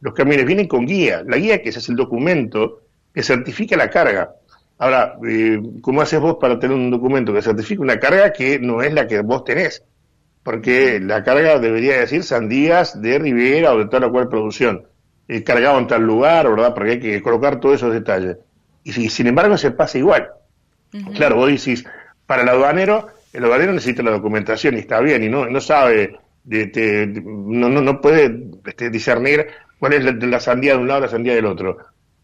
los 0.00 0.14
camiones 0.14 0.46
vienen 0.46 0.68
con 0.68 0.86
guía. 0.86 1.22
La 1.26 1.38
guía 1.38 1.62
que 1.62 1.70
ese 1.70 1.78
es 1.78 1.88
el 1.88 1.96
documento 1.96 2.82
que 3.12 3.22
certifica 3.22 3.76
la 3.76 3.90
carga. 3.90 4.34
Ahora, 4.78 5.18
eh, 5.26 5.60
¿cómo 5.80 6.02
haces 6.02 6.20
vos 6.20 6.36
para 6.40 6.58
tener 6.58 6.76
un 6.76 6.90
documento 6.90 7.32
que 7.32 7.42
certifique 7.42 7.80
una 7.80 7.98
carga 7.98 8.32
que 8.32 8.60
no 8.60 8.82
es 8.82 8.92
la 8.92 9.06
que 9.08 9.20
vos 9.22 9.44
tenés? 9.44 9.82
Porque 10.42 11.00
la 11.00 11.24
carga 11.24 11.58
debería 11.58 11.98
decir 11.98 12.22
sandías 12.22 13.00
de 13.00 13.18
Rivera 13.18 13.72
o 13.72 13.78
de 13.78 13.86
tal 13.86 14.04
o 14.04 14.12
cual 14.12 14.28
producción, 14.28 14.84
eh, 15.26 15.42
cargado 15.42 15.78
en 15.78 15.88
tal 15.88 16.02
lugar, 16.02 16.48
¿verdad? 16.48 16.74
Porque 16.74 16.92
hay 16.92 17.00
que 17.00 17.20
colocar 17.22 17.58
todos 17.58 17.76
esos 17.76 17.92
detalles. 17.92 18.36
Y 18.84 18.92
si, 18.92 19.08
sin 19.08 19.26
embargo 19.26 19.58
se 19.58 19.72
pasa 19.72 19.98
igual. 19.98 20.28
Claro, 21.14 21.36
vos 21.36 21.50
decís, 21.50 21.84
para 22.24 22.42
el 22.42 22.48
aduanero, 22.48 23.08
el 23.38 23.44
aduanero 23.44 23.72
necesita 23.72 24.02
la 24.02 24.10
documentación 24.10 24.74
y 24.74 24.80
está 24.80 25.00
bien, 25.00 25.22
y 25.22 25.28
no, 25.28 25.46
no 25.46 25.60
sabe, 25.60 26.18
de, 26.44 27.22
no, 27.24 27.68
no, 27.68 27.80
no 27.80 28.00
puede 28.00 28.50
este, 28.66 28.90
discernir 28.90 29.46
cuál 29.78 29.94
es 29.94 30.04
la, 30.04 30.12
la 30.12 30.40
sandía 30.40 30.72
de 30.72 30.78
un 30.78 30.88
lado 30.88 31.00
y 31.00 31.02
la 31.02 31.08
sandía 31.08 31.34
del 31.34 31.46
otro 31.46 31.78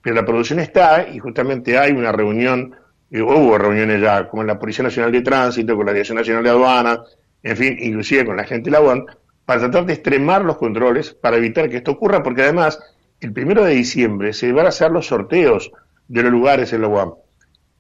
pero 0.05 0.17
la 0.17 0.25
producción 0.25 0.61
está 0.61 1.09
y 1.09 1.19
justamente 1.19 1.79
hay 1.79 1.93
una 1.93 2.13
reunión, 2.13 2.77
eh, 3.11 3.23
hubo 3.23 3.57
reuniones 3.57 4.03
ya 4.03 4.29
como 4.29 4.45
la 4.45 4.59
Policía 4.59 4.85
Nacional 4.85 5.11
de 5.11 5.23
Tránsito, 5.23 5.75
con 5.75 5.87
la 5.87 5.93
Dirección 5.93 6.19
Nacional 6.19 6.45
de 6.45 6.51
Aduana, 6.51 7.03
en 7.43 7.57
fin, 7.57 7.77
inclusive 7.81 8.27
con 8.27 8.37
la 8.37 8.45
gente 8.45 8.71
de 8.71 8.73
la 8.73 8.83
UAN, 8.83 9.07
para 9.47 9.61
tratar 9.61 9.87
de 9.87 9.95
extremar 9.95 10.45
los 10.45 10.59
controles, 10.59 11.15
para 11.15 11.39
evitar 11.39 11.71
que 11.71 11.79
esto 11.79 11.93
ocurra, 11.93 12.23
porque 12.23 12.43
además 12.43 12.79
el 13.21 13.33
primero 13.33 13.65
de 13.65 13.73
diciembre 13.73 14.35
se 14.35 14.53
van 14.53 14.67
a 14.67 14.69
hacer 14.69 14.91
los 14.91 15.07
sorteos 15.07 15.73
de 16.07 16.23
los 16.23 16.31
lugares 16.31 16.75
en 16.75 16.83
la 16.83 16.89
UAM. 16.89 17.15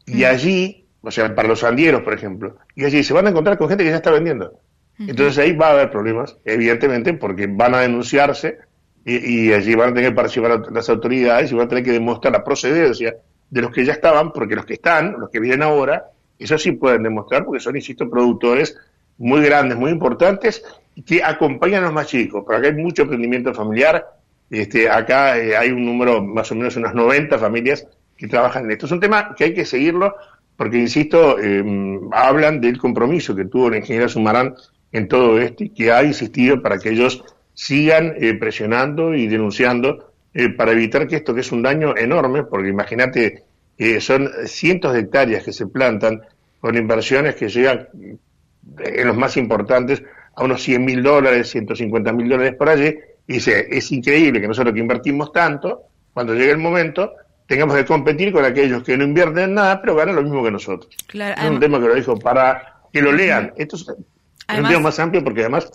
Y 0.06 0.22
mm. 0.22 0.24
allí, 0.24 0.83
o 1.04 1.10
sea, 1.10 1.34
para 1.34 1.48
los 1.48 1.60
sandieros, 1.60 2.02
por 2.02 2.14
ejemplo, 2.14 2.56
y 2.74 2.84
allí 2.84 3.04
se 3.04 3.12
van 3.12 3.26
a 3.26 3.30
encontrar 3.30 3.58
con 3.58 3.68
gente 3.68 3.84
que 3.84 3.90
ya 3.90 3.96
está 3.96 4.10
vendiendo. 4.10 4.58
Entonces 4.98 5.38
ahí 5.38 5.52
va 5.54 5.68
a 5.68 5.72
haber 5.72 5.90
problemas, 5.90 6.38
evidentemente, 6.44 7.14
porque 7.14 7.46
van 7.48 7.74
a 7.74 7.80
denunciarse 7.80 8.58
y, 9.04 9.52
allí 9.52 9.74
van 9.74 9.90
a 9.90 9.94
tener 9.94 10.10
que 10.10 10.16
participar 10.16 10.72
las 10.72 10.88
autoridades 10.88 11.50
y 11.50 11.54
van 11.54 11.66
a 11.66 11.68
tener 11.68 11.84
que 11.84 11.92
demostrar 11.92 12.32
la 12.32 12.44
procedencia 12.44 13.16
de 13.50 13.60
los 13.60 13.70
que 13.70 13.84
ya 13.84 13.92
estaban, 13.92 14.32
porque 14.32 14.54
los 14.54 14.64
que 14.64 14.74
están, 14.74 15.16
los 15.18 15.30
que 15.30 15.40
vienen 15.40 15.62
ahora, 15.62 16.10
eso 16.38 16.56
sí 16.56 16.72
pueden 16.72 17.02
demostrar, 17.02 17.44
porque 17.44 17.60
son, 17.60 17.76
insisto, 17.76 18.08
productores 18.08 18.76
muy 19.18 19.42
grandes, 19.42 19.76
muy 19.76 19.90
importantes, 19.90 20.64
que 21.04 21.22
acompañan 21.22 21.82
a 21.82 21.86
los 21.86 21.94
más 21.94 22.06
chicos, 22.06 22.42
porque 22.44 22.58
acá 22.58 22.68
hay 22.68 22.82
mucho 22.82 23.02
emprendimiento 23.02 23.52
familiar, 23.52 24.06
este, 24.48 24.88
acá 24.88 25.36
eh, 25.36 25.56
hay 25.56 25.70
un 25.70 25.84
número, 25.84 26.22
más 26.22 26.50
o 26.52 26.54
menos 26.54 26.76
unas 26.76 26.94
90 26.94 27.38
familias 27.38 27.86
que 28.16 28.28
trabajan 28.28 28.64
en 28.64 28.72
esto. 28.72 28.86
Es 28.86 28.92
un 28.92 29.00
tema 29.00 29.34
que 29.34 29.44
hay 29.44 29.54
que 29.54 29.64
seguirlo, 29.64 30.14
porque, 30.56 30.78
insisto, 30.78 31.38
em, 31.38 32.00
hablan 32.12 32.60
del 32.60 32.78
compromiso 32.78 33.34
que 33.34 33.46
tuvo 33.46 33.70
la 33.70 33.78
ingeniera 33.78 34.08
Sumarán 34.08 34.54
en 34.92 35.08
todo 35.08 35.38
esto 35.40 35.64
y 35.64 35.70
que 35.70 35.90
ha 35.90 36.04
insistido 36.04 36.62
para 36.62 36.78
que 36.78 36.90
ellos 36.90 37.24
sigan 37.54 38.14
eh, 38.18 38.34
presionando 38.34 39.14
y 39.14 39.26
denunciando 39.26 40.12
eh, 40.32 40.50
para 40.50 40.72
evitar 40.72 41.06
que 41.06 41.16
esto, 41.16 41.34
que 41.34 41.40
es 41.40 41.52
un 41.52 41.62
daño 41.62 41.96
enorme, 41.96 42.44
porque 42.44 42.68
imagínate, 42.68 43.44
eh, 43.78 44.00
son 44.00 44.28
cientos 44.46 44.92
de 44.92 45.00
hectáreas 45.00 45.44
que 45.44 45.52
se 45.52 45.66
plantan 45.66 46.22
con 46.60 46.76
inversiones 46.76 47.34
que 47.36 47.48
llegan, 47.48 47.88
en 47.92 49.06
los 49.06 49.16
más 49.16 49.36
importantes, 49.36 50.02
a 50.34 50.44
unos 50.44 50.62
100 50.62 50.84
mil 50.84 51.02
dólares, 51.02 51.50
150 51.50 52.12
mil 52.12 52.28
dólares 52.28 52.54
por 52.56 52.68
allí, 52.68 52.96
y 53.26 53.34
dice, 53.34 53.66
es 53.70 53.90
increíble 53.92 54.40
que 54.40 54.48
nosotros 54.48 54.74
que 54.74 54.80
invertimos 54.80 55.32
tanto, 55.32 55.82
cuando 56.12 56.34
llegue 56.34 56.50
el 56.50 56.58
momento, 56.58 57.12
tengamos 57.46 57.76
que 57.76 57.84
competir 57.84 58.32
con 58.32 58.44
aquellos 58.44 58.82
que 58.82 58.96
no 58.96 59.04
invierten 59.04 59.54
nada, 59.54 59.80
pero 59.80 59.94
ganan 59.94 60.16
lo 60.16 60.22
mismo 60.22 60.42
que 60.42 60.50
nosotros. 60.50 60.94
es 61.12 61.50
un 61.50 61.60
tema 61.60 61.80
que 61.80 61.88
lo 61.88 61.94
dijo 61.94 62.18
para 62.18 62.80
que 62.92 63.00
lo 63.00 63.12
lean. 63.12 63.52
Esto 63.56 63.76
es 63.76 63.88
un 63.88 64.66
tema 64.66 64.80
más 64.80 64.98
amplio 64.98 65.22
porque 65.22 65.40
además 65.40 65.70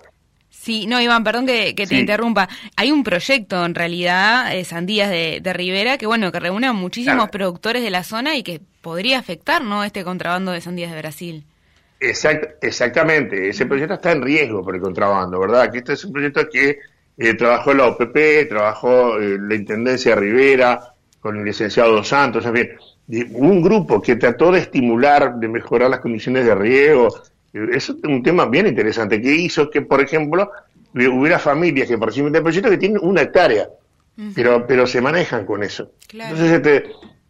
Sí, 0.49 0.87
no, 0.87 0.99
Iván, 0.99 1.23
perdón 1.23 1.45
que, 1.45 1.73
te 1.73 1.95
interrumpa. 1.95 2.49
Hay 2.75 2.91
un 2.91 3.03
proyecto, 3.03 3.65
en 3.65 3.75
realidad, 3.75 4.53
eh, 4.53 4.65
Sandías 4.65 5.09
de, 5.09 5.53
Rivera, 5.53 5.97
que 5.97 6.05
bueno, 6.05 6.33
que 6.33 6.39
reúne 6.39 6.67
a 6.67 6.73
muchísimos 6.73 7.29
productores 7.29 7.81
de 7.81 7.89
la 7.89 8.03
zona 8.03 8.35
y 8.35 8.43
que 8.43 8.59
podría 8.81 9.19
afectar, 9.19 9.63
¿no?, 9.63 9.85
este 9.85 10.03
contrabando 10.03 10.51
de 10.51 10.59
sandías 10.59 10.91
de 10.91 10.97
Brasil. 10.97 11.45
exactamente, 11.99 13.49
ese 13.49 13.65
proyecto 13.67 13.93
está 13.93 14.11
en 14.11 14.21
riesgo 14.21 14.63
por 14.63 14.75
el 14.75 14.81
contrabando, 14.81 15.39
¿verdad? 15.39 15.71
Que 15.71 15.77
este 15.77 15.93
es 15.93 16.03
un 16.03 16.11
proyecto 16.11 16.49
que 16.49 16.79
eh, 17.17 17.33
trabajó 17.35 17.73
la 17.73 17.87
OPP, 17.87 18.49
trabajó 18.49 19.17
eh, 19.17 19.37
la 19.39 19.55
Intendencia 19.55 20.15
de 20.15 20.21
Rivera, 20.21 20.93
con 21.19 21.37
el 21.37 21.43
licenciado 21.43 21.93
Dos 21.93 22.07
Santos, 22.07 22.45
en 22.45 22.55
fin, 22.55 23.29
un 23.33 23.61
grupo 23.61 24.01
que 24.01 24.15
trató 24.15 24.51
de 24.51 24.59
estimular, 24.59 25.35
de 25.35 25.47
mejorar 25.47 25.89
las 25.89 25.99
condiciones 25.99 26.45
de 26.45 26.55
riego, 26.55 27.09
es 27.53 27.89
un 27.89 28.21
tema 28.21 28.45
bien 28.45 28.67
interesante, 28.67 29.21
que 29.21 29.33
hizo 29.33 29.69
que, 29.69 29.81
por 29.81 30.01
ejemplo, 30.01 30.51
hubiera 30.93 31.39
familias 31.39 31.87
que 31.87 31.97
participan 31.97 32.31
del 32.31 32.43
proyecto 32.43 32.69
que 32.69 32.77
tienen 32.77 32.99
una 33.01 33.21
hectárea, 33.21 33.69
pero, 34.35 34.65
pero 34.67 34.85
se 34.85 35.01
manejan 35.01 35.45
con 35.45 35.63
eso. 35.63 35.91
Entonces, 36.11 36.51
este, 36.51 36.75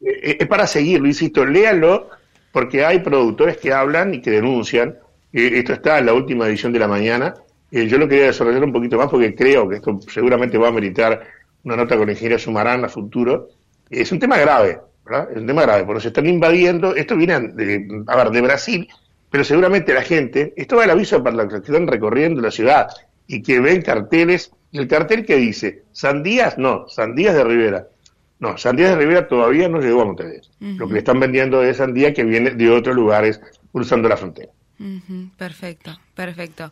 eh, 0.01 0.37
es 0.39 0.47
para 0.47 0.67
seguirlo, 0.67 1.07
insisto, 1.07 1.45
léanlo, 1.45 2.09
porque 2.51 2.83
hay 2.83 2.99
productores 2.99 3.57
que 3.57 3.71
hablan 3.71 4.13
y 4.13 4.21
que 4.21 4.31
denuncian. 4.31 4.95
Esto 5.31 5.73
está 5.73 5.99
en 5.99 6.07
la 6.07 6.13
última 6.13 6.47
edición 6.47 6.73
de 6.73 6.79
la 6.79 6.87
mañana. 6.87 7.35
Yo 7.71 7.99
lo 7.99 8.07
quería 8.07 8.25
desarrollar 8.25 8.63
un 8.63 8.73
poquito 8.73 8.97
más 8.97 9.07
porque 9.09 9.35
creo 9.35 9.69
que 9.69 9.75
esto 9.75 9.99
seguramente 10.09 10.57
va 10.57 10.69
a 10.69 10.71
meritar 10.71 11.21
una 11.63 11.75
nota 11.75 11.95
con 11.95 12.09
ingeniero 12.09 12.39
Sumarán 12.39 12.83
a 12.83 12.89
futuro. 12.89 13.49
Es 13.89 14.11
un 14.11 14.19
tema 14.19 14.37
grave, 14.37 14.79
¿verdad? 15.05 15.29
Es 15.31 15.37
un 15.37 15.47
tema 15.47 15.63
grave, 15.63 15.83
porque 15.85 16.01
se 16.01 16.07
están 16.09 16.27
invadiendo. 16.27 16.95
Esto 16.95 17.15
viene 17.15 17.39
de, 17.39 18.03
a 18.07 18.15
ver, 18.15 18.29
de 18.29 18.41
Brasil 18.41 18.87
pero 19.29 19.43
seguramente 19.43 19.93
la 19.93 20.01
gente, 20.01 20.53
esto 20.55 20.77
va 20.77 20.85
el 20.85 20.89
aviso 20.89 21.23
para 21.23 21.35
los 21.35 21.47
que 21.47 21.57
están 21.57 21.87
recorriendo 21.87 22.41
la 22.41 22.51
ciudad 22.51 22.87
y 23.27 23.41
que 23.41 23.59
ven 23.59 23.81
carteles, 23.81 24.51
y 24.71 24.79
el 24.79 24.87
cartel 24.87 25.25
que 25.25 25.35
dice, 25.35 25.83
Sandías, 25.91 26.57
no, 26.57 26.87
Sandías 26.87 27.35
de 27.35 27.43
Rivera. 27.43 27.87
No, 28.39 28.57
Sandías 28.57 28.91
de 28.91 28.95
Rivera 28.95 29.27
todavía 29.27 29.69
no 29.69 29.79
llegó 29.81 30.01
a 30.01 30.05
Montevideo. 30.05 30.41
Lo 30.59 30.87
que 30.87 30.93
le 30.93 30.99
están 30.99 31.19
vendiendo 31.19 31.61
es 31.61 31.77
sandía 31.77 32.13
que 32.13 32.23
viene 32.23 32.51
de 32.51 32.69
otros 32.69 32.95
lugares 32.95 33.41
cruzando 33.71 34.07
la 34.07 34.17
frontera. 34.17 34.51
Perfecto, 35.37 35.99
perfecto. 36.15 36.71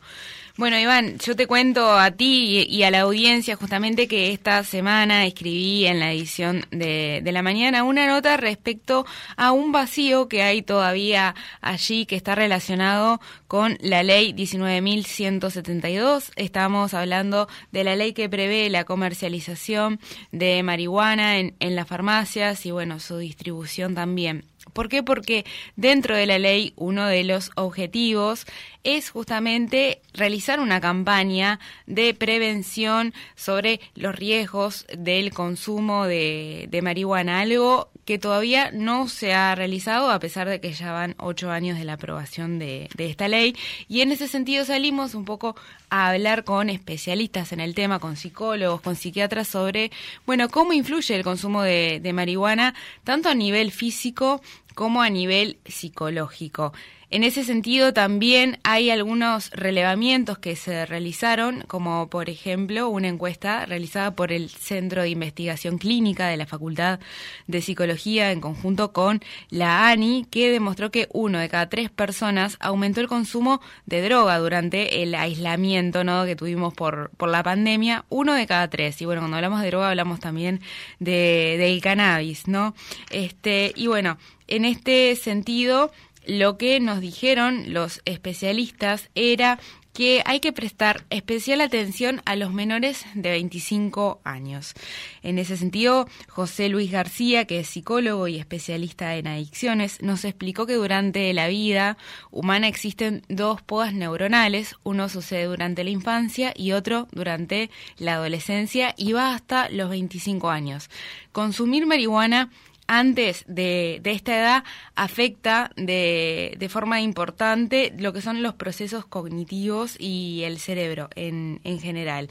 Bueno, 0.55 0.79
Iván, 0.79 1.17
yo 1.19 1.35
te 1.35 1.45
cuento 1.45 1.91
a 1.91 2.11
ti 2.11 2.65
y, 2.69 2.83
a 2.83 2.89
la 2.89 3.01
audiencia 3.01 3.57
justamente 3.57 4.07
que 4.07 4.31
esta 4.31 4.63
semana 4.63 5.25
escribí 5.25 5.85
en 5.85 5.99
la 5.99 6.13
edición 6.13 6.65
de, 6.71 7.19
de, 7.21 7.31
la 7.33 7.41
mañana 7.41 7.83
una 7.83 8.07
nota 8.07 8.37
respecto 8.37 9.05
a 9.35 9.51
un 9.51 9.73
vacío 9.73 10.29
que 10.29 10.41
hay 10.41 10.61
todavía 10.61 11.35
allí 11.59 12.05
que 12.05 12.15
está 12.15 12.33
relacionado 12.33 13.19
con 13.49 13.77
la 13.81 14.03
ley 14.03 14.31
19.172. 14.31 16.31
Estamos 16.37 16.93
hablando 16.93 17.49
de 17.73 17.83
la 17.83 17.97
ley 17.97 18.13
que 18.13 18.29
prevé 18.29 18.69
la 18.69 18.85
comercialización 18.85 19.99
de 20.31 20.63
marihuana 20.63 21.39
en, 21.39 21.55
en 21.59 21.75
las 21.75 21.89
farmacias 21.89 22.65
y 22.65 22.71
bueno, 22.71 23.01
su 23.01 23.17
distribución 23.17 23.95
también. 23.95 24.45
¿Por 24.77 24.89
qué? 24.89 25.01
Porque 25.01 25.43
dentro 25.75 26.15
de 26.15 26.27
la 26.27 26.37
ley 26.37 26.73
uno 26.75 27.07
de 27.07 27.23
los 27.23 27.49
objetivos 27.55 28.45
es 28.83 29.09
justamente 29.09 30.01
realizar 30.13 30.59
una 30.59 30.79
campaña 30.79 31.59
de 31.87 32.13
prevención 32.13 33.11
sobre 33.35 33.79
los 33.95 34.15
riesgos 34.15 34.85
del 34.95 35.33
consumo 35.33 36.05
de, 36.05 36.79
marihuana, 36.83 37.41
algo 37.41 37.89
que 38.05 38.19
todavía 38.19 38.69
no 38.71 39.07
se 39.07 39.33
ha 39.33 39.55
realizado 39.55 40.11
a 40.11 40.19
pesar 40.19 40.47
de 40.47 40.61
que 40.61 40.71
ya 40.71 40.91
van 40.91 41.15
ocho 41.17 41.49
años 41.49 41.79
de 41.79 41.83
la 41.83 41.93
aprobación 41.93 42.59
de, 42.59 42.87
esta 42.99 43.27
ley. 43.27 43.55
Y 43.87 44.01
en 44.01 44.11
ese 44.11 44.27
sentido 44.27 44.63
salimos 44.63 45.15
un 45.15 45.25
poco 45.25 45.55
a 45.89 46.09
hablar 46.09 46.43
con 46.43 46.69
especialistas 46.69 47.51
en 47.51 47.59
el 47.59 47.75
tema, 47.75 47.99
con 47.99 48.17
psicólogos, 48.17 48.81
con 48.81 48.95
psiquiatras 48.95 49.47
sobre, 49.47 49.91
bueno, 50.25 50.49
cómo 50.49 50.73
influye 50.73 51.15
el 51.15 51.23
consumo 51.23 51.63
de 51.63 52.11
marihuana 52.13 52.73
tanto 53.03 53.29
a 53.29 53.35
nivel 53.35 53.71
físico 53.71 54.41
como 54.75 55.01
a 55.01 55.09
nivel 55.09 55.57
psicológico. 55.65 56.73
En 57.09 57.23
ese 57.23 57.45
sentido, 57.45 57.93
también 57.93 58.59
hay 58.63 58.89
algunos 58.89 59.49
relevamientos 59.51 60.39
que 60.39 60.57
se 60.57 60.85
realizaron, 60.85 61.63
como 61.67 62.09
por 62.09 62.29
ejemplo 62.29 62.89
una 62.89 63.07
encuesta 63.07 63.65
realizada 63.65 64.13
por 64.13 64.33
el 64.33 64.49
Centro 64.49 65.03
de 65.03 65.09
Investigación 65.09 65.77
Clínica 65.77 66.27
de 66.27 66.35
la 66.35 66.45
Facultad 66.45 66.99
de 67.47 67.61
Psicología 67.61 68.33
en 68.33 68.41
conjunto 68.41 68.91
con 68.91 69.21
la 69.49 69.87
ANI, 69.87 70.27
que 70.29 70.51
demostró 70.51 70.91
que 70.91 71.07
uno 71.13 71.39
de 71.39 71.47
cada 71.47 71.69
tres 71.69 71.89
personas 71.89 72.57
aumentó 72.59 72.99
el 72.99 73.07
consumo 73.07 73.61
de 73.85 74.01
droga 74.01 74.37
durante 74.39 75.01
el 75.01 75.15
aislamiento 75.15 76.03
¿no? 76.03 76.25
que 76.25 76.35
tuvimos 76.35 76.73
por, 76.73 77.11
por 77.15 77.29
la 77.29 77.41
pandemia. 77.41 78.03
Uno 78.09 78.33
de 78.33 78.45
cada 78.47 78.69
tres. 78.69 79.01
Y 79.01 79.05
bueno, 79.05 79.21
cuando 79.21 79.37
hablamos 79.37 79.61
de 79.61 79.67
droga 79.67 79.91
hablamos 79.91 80.19
también 80.19 80.59
de, 80.99 81.55
del 81.57 81.79
cannabis, 81.81 82.49
¿no? 82.49 82.75
Este, 83.11 83.71
y 83.77 83.87
bueno, 83.87 84.17
en 84.47 84.65
este 84.65 85.15
sentido 85.15 85.91
lo 86.27 86.57
que 86.57 86.79
nos 86.79 87.01
dijeron 87.01 87.73
los 87.73 88.01
especialistas 88.05 89.09
era 89.15 89.59
que 89.97 90.21
hay 90.25 90.41
que 90.41 90.53
prestar 90.53 91.05
especial 91.09 91.59
atención 91.59 92.21
a 92.25 92.35
los 92.35 92.53
menores 92.53 93.03
de 93.15 93.31
25 93.31 94.21
años. 94.23 94.75
En 95.23 95.39
ese 95.39 95.57
sentido, 95.57 96.07
José 96.27 96.69
Luis 96.69 96.91
García, 96.91 97.45
que 97.45 97.61
es 97.61 97.67
psicólogo 97.67 98.27
y 98.27 98.37
especialista 98.37 99.15
en 99.15 99.25
adicciones, 99.25 99.99
nos 100.03 100.23
explicó 100.23 100.67
que 100.67 100.75
durante 100.75 101.33
la 101.33 101.47
vida 101.47 101.97
humana 102.29 102.67
existen 102.67 103.23
dos 103.27 103.63
podas 103.63 103.91
neuronales, 103.91 104.75
uno 104.83 105.09
sucede 105.09 105.45
durante 105.45 105.83
la 105.83 105.89
infancia 105.89 106.53
y 106.55 106.73
otro 106.73 107.07
durante 107.11 107.71
la 107.97 108.13
adolescencia 108.15 108.93
y 108.97 109.13
va 109.13 109.33
hasta 109.33 109.67
los 109.69 109.89
25 109.89 110.51
años. 110.51 110.91
Consumir 111.31 111.87
marihuana 111.87 112.51
antes 112.87 113.43
de, 113.47 114.01
esta 114.03 114.37
edad 114.37 114.63
afecta 114.95 115.71
de, 115.75 116.67
forma 116.69 117.01
importante 117.01 117.93
lo 117.97 118.13
que 118.13 118.21
son 118.21 118.41
los 118.41 118.55
procesos 118.55 119.05
cognitivos 119.05 119.95
y 119.99 120.41
el 120.43 120.59
cerebro 120.59 121.09
en, 121.15 121.59
en 121.63 121.79
general. 121.79 122.29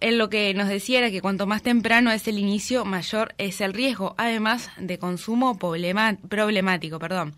Él 0.00 0.18
lo 0.18 0.28
que 0.28 0.52
nos 0.54 0.68
decía 0.68 0.98
era 0.98 1.10
que 1.10 1.20
cuanto 1.20 1.46
más 1.46 1.62
temprano 1.62 2.10
es 2.10 2.26
el 2.28 2.38
inicio, 2.38 2.84
mayor 2.84 3.34
es 3.38 3.60
el 3.60 3.72
riesgo, 3.72 4.14
además 4.18 4.70
de 4.78 4.98
consumo 4.98 5.58
problemático. 5.58 6.98
Perdón. 6.98 7.34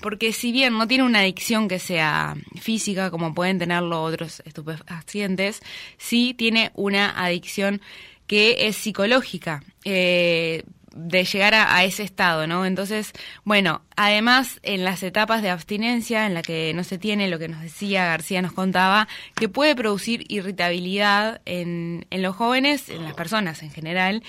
Porque 0.00 0.32
si 0.32 0.52
bien 0.52 0.78
no 0.78 0.86
tiene 0.86 1.02
una 1.02 1.20
adicción 1.20 1.66
que 1.66 1.80
sea 1.80 2.36
física, 2.60 3.10
como 3.10 3.34
pueden 3.34 3.58
tenerlo 3.58 4.02
otros 4.02 4.42
estupefacientes, 4.44 5.60
sí 5.96 6.34
tiene 6.34 6.70
una 6.74 7.10
adicción 7.24 7.80
que 8.28 8.68
es 8.68 8.76
psicológica. 8.76 9.64
Eh, 9.84 10.62
de 10.94 11.24
llegar 11.24 11.54
a, 11.54 11.84
ese 11.84 12.02
estado, 12.02 12.46
¿no? 12.46 12.64
Entonces, 12.64 13.12
bueno, 13.44 13.82
además 13.96 14.60
en 14.62 14.84
las 14.84 15.02
etapas 15.02 15.42
de 15.42 15.50
abstinencia 15.50 16.26
en 16.26 16.34
la 16.34 16.42
que 16.42 16.72
no 16.74 16.84
se 16.84 16.98
tiene 16.98 17.28
lo 17.28 17.38
que 17.38 17.48
nos 17.48 17.62
decía 17.62 18.06
García 18.06 18.42
nos 18.42 18.52
contaba, 18.52 19.08
que 19.34 19.48
puede 19.48 19.74
producir 19.76 20.24
irritabilidad 20.28 21.40
en, 21.44 22.06
en 22.10 22.22
los 22.22 22.36
jóvenes, 22.36 22.88
en 22.88 23.04
las 23.04 23.14
personas 23.14 23.62
en 23.62 23.70
general, 23.70 24.22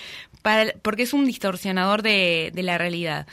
porque 0.82 1.02
es 1.02 1.12
un 1.12 1.26
distorsionador 1.26 2.02
de, 2.02 2.50
de 2.54 2.62
la 2.62 2.78
realidad. 2.78 3.26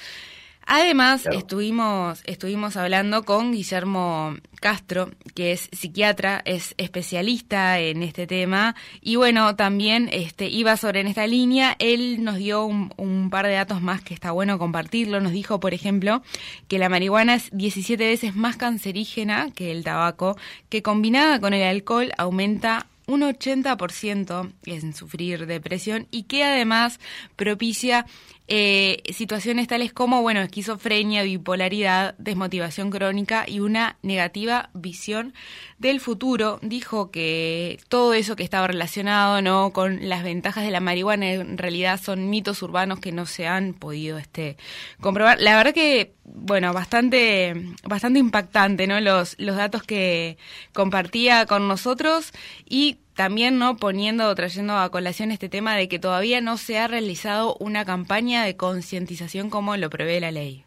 Además, 0.70 1.26
estuvimos, 1.32 2.22
estuvimos 2.26 2.76
hablando 2.76 3.24
con 3.24 3.54
Guillermo 3.54 4.36
Castro, 4.60 5.12
que 5.34 5.54
es 5.54 5.70
psiquiatra, 5.72 6.42
es 6.44 6.76
especialista 6.78 7.80
en 7.80 8.04
este 8.04 8.28
tema, 8.28 8.76
y 9.00 9.16
bueno, 9.16 9.56
también 9.56 10.10
este, 10.12 10.50
iba 10.50 10.76
sobre 10.76 11.00
en 11.00 11.08
esta 11.08 11.26
línea. 11.26 11.78
Él 11.80 12.22
nos 12.22 12.36
dio 12.36 12.66
un, 12.66 12.94
un, 12.98 13.30
par 13.30 13.48
de 13.48 13.54
datos 13.54 13.82
más 13.82 14.02
que 14.02 14.14
está 14.14 14.32
bueno 14.32 14.60
compartirlo. 14.60 15.22
Nos 15.22 15.32
dijo, 15.32 15.62
por 15.62 15.74
ejemplo, 15.74 16.22
que 16.68 16.80
la 16.80 16.90
marihuana 16.90 17.36
es 17.36 17.50
17 17.54 18.06
veces 18.06 18.36
más 18.36 18.58
cancerígena 18.58 19.52
que 19.52 19.72
el 19.72 19.86
tabaco, 19.86 20.38
que 20.68 20.82
combinada 20.82 21.40
con 21.40 21.54
el 21.54 21.64
alcohol 21.64 22.12
aumenta 22.18 22.88
un 23.08 23.22
80% 23.22 24.52
en 24.66 24.94
sufrir 24.94 25.46
depresión 25.46 26.08
y 26.12 26.24
que 26.24 26.44
además 26.44 27.00
propicia 27.38 28.06
eh, 28.50 29.01
situaciones 29.13 29.68
tales 29.68 29.92
como, 29.92 30.22
bueno, 30.22 30.42
esquizofrenia, 30.42 31.24
bipolaridad, 31.24 32.16
desmotivación 32.18 32.89
crónica 32.92 33.44
y 33.46 33.60
una 33.60 33.98
negativa 34.01 34.70
visión 34.74 35.34
del 35.80 36.00
futuro. 36.00 36.60
Dijo 36.62 37.12
que 37.12 37.80
todo 37.89 38.13
eso 38.13 38.38
que 38.38 38.44
estaba 38.44 38.68
relacionado 38.68 39.42
¿no? 39.42 39.74
con 39.74 40.08
las 40.08 40.24
ventajas 40.24 40.63
de 40.63 40.72
la 40.72 40.80
marihuana 40.80 41.32
en 41.34 41.58
realidad 41.58 42.00
son 42.01 42.30
mitos 42.30 42.62
urbanos 42.62 43.00
que 43.00 43.12
no 43.12 43.25
se 43.25 43.48
han 43.48 43.74
podido 43.74 44.18
este, 44.18 44.56
comprobar. 45.01 45.42
La 45.42 45.58
verdad 45.58 45.74
que, 45.74 46.13
bueno, 46.24 46.72
bastante, 46.72 47.54
bastante 47.84 48.20
impactante 48.20 48.88
¿no? 48.88 49.01
los, 49.01 49.36
los 49.39 49.58
datos 49.58 49.84
que 49.84 50.38
compartía 50.72 51.46
con 51.46 51.68
nosotros 51.68 52.32
y 52.66 53.00
también 53.18 53.58
no 53.58 53.78
poniendo 53.78 54.30
o 54.30 54.36
trayendo 54.36 54.78
a 54.78 54.92
colación 54.92 55.32
este 55.32 55.50
tema 55.50 55.76
de 55.76 55.90
que 55.90 55.98
todavía 55.98 56.40
no 56.40 56.56
se 56.56 56.78
ha 56.78 56.88
realizado 56.88 57.58
una 57.60 57.84
campaña 57.84 58.46
de 58.46 58.56
concientización 58.56 59.50
como 59.50 59.76
lo 59.76 59.89
prevé 59.89 60.20
la 60.20 60.32
ley. 60.32 60.65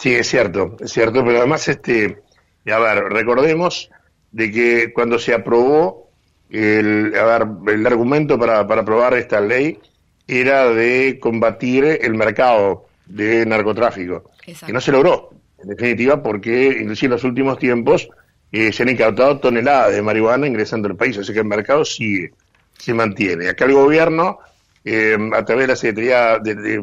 Sí, 0.00 0.14
es 0.14 0.28
cierto, 0.28 0.76
es 0.80 0.92
cierto, 0.92 1.24
pero 1.24 1.38
además, 1.38 1.68
este, 1.68 2.22
a 2.66 2.78
ver, 2.80 3.04
recordemos 3.04 3.88
de 4.32 4.50
que 4.50 4.92
cuando 4.92 5.20
se 5.20 5.32
aprobó 5.32 6.10
el, 6.50 7.14
a 7.16 7.24
ver, 7.24 7.46
el 7.72 7.86
argumento 7.86 8.36
para, 8.36 8.66
para 8.66 8.82
aprobar 8.82 9.14
esta 9.14 9.40
ley 9.40 9.78
era 10.26 10.68
de 10.70 11.20
combatir 11.20 11.84
el 11.84 12.14
mercado 12.14 12.88
de 13.06 13.46
narcotráfico, 13.46 14.28
que 14.44 14.72
no 14.72 14.80
se 14.80 14.90
logró, 14.90 15.30
en 15.62 15.68
definitiva, 15.68 16.20
porque 16.20 16.78
inclusive 16.80 17.06
en 17.06 17.12
los 17.12 17.24
últimos 17.24 17.60
tiempos 17.60 18.08
eh, 18.50 18.72
se 18.72 18.82
han 18.82 18.88
incautado 18.88 19.38
toneladas 19.38 19.92
de 19.92 20.02
marihuana 20.02 20.46
ingresando 20.46 20.88
al 20.88 20.96
país, 20.96 21.18
así 21.18 21.32
que 21.32 21.40
el 21.40 21.44
mercado 21.44 21.84
sigue, 21.84 22.32
se 22.78 22.94
mantiene. 22.94 23.48
Acá 23.48 23.66
el 23.66 23.74
gobierno, 23.74 24.38
eh, 24.84 25.18
a 25.34 25.44
través 25.44 25.64
de 25.64 25.68
la 25.68 25.76
Secretaría 25.76 26.38
de, 26.38 26.82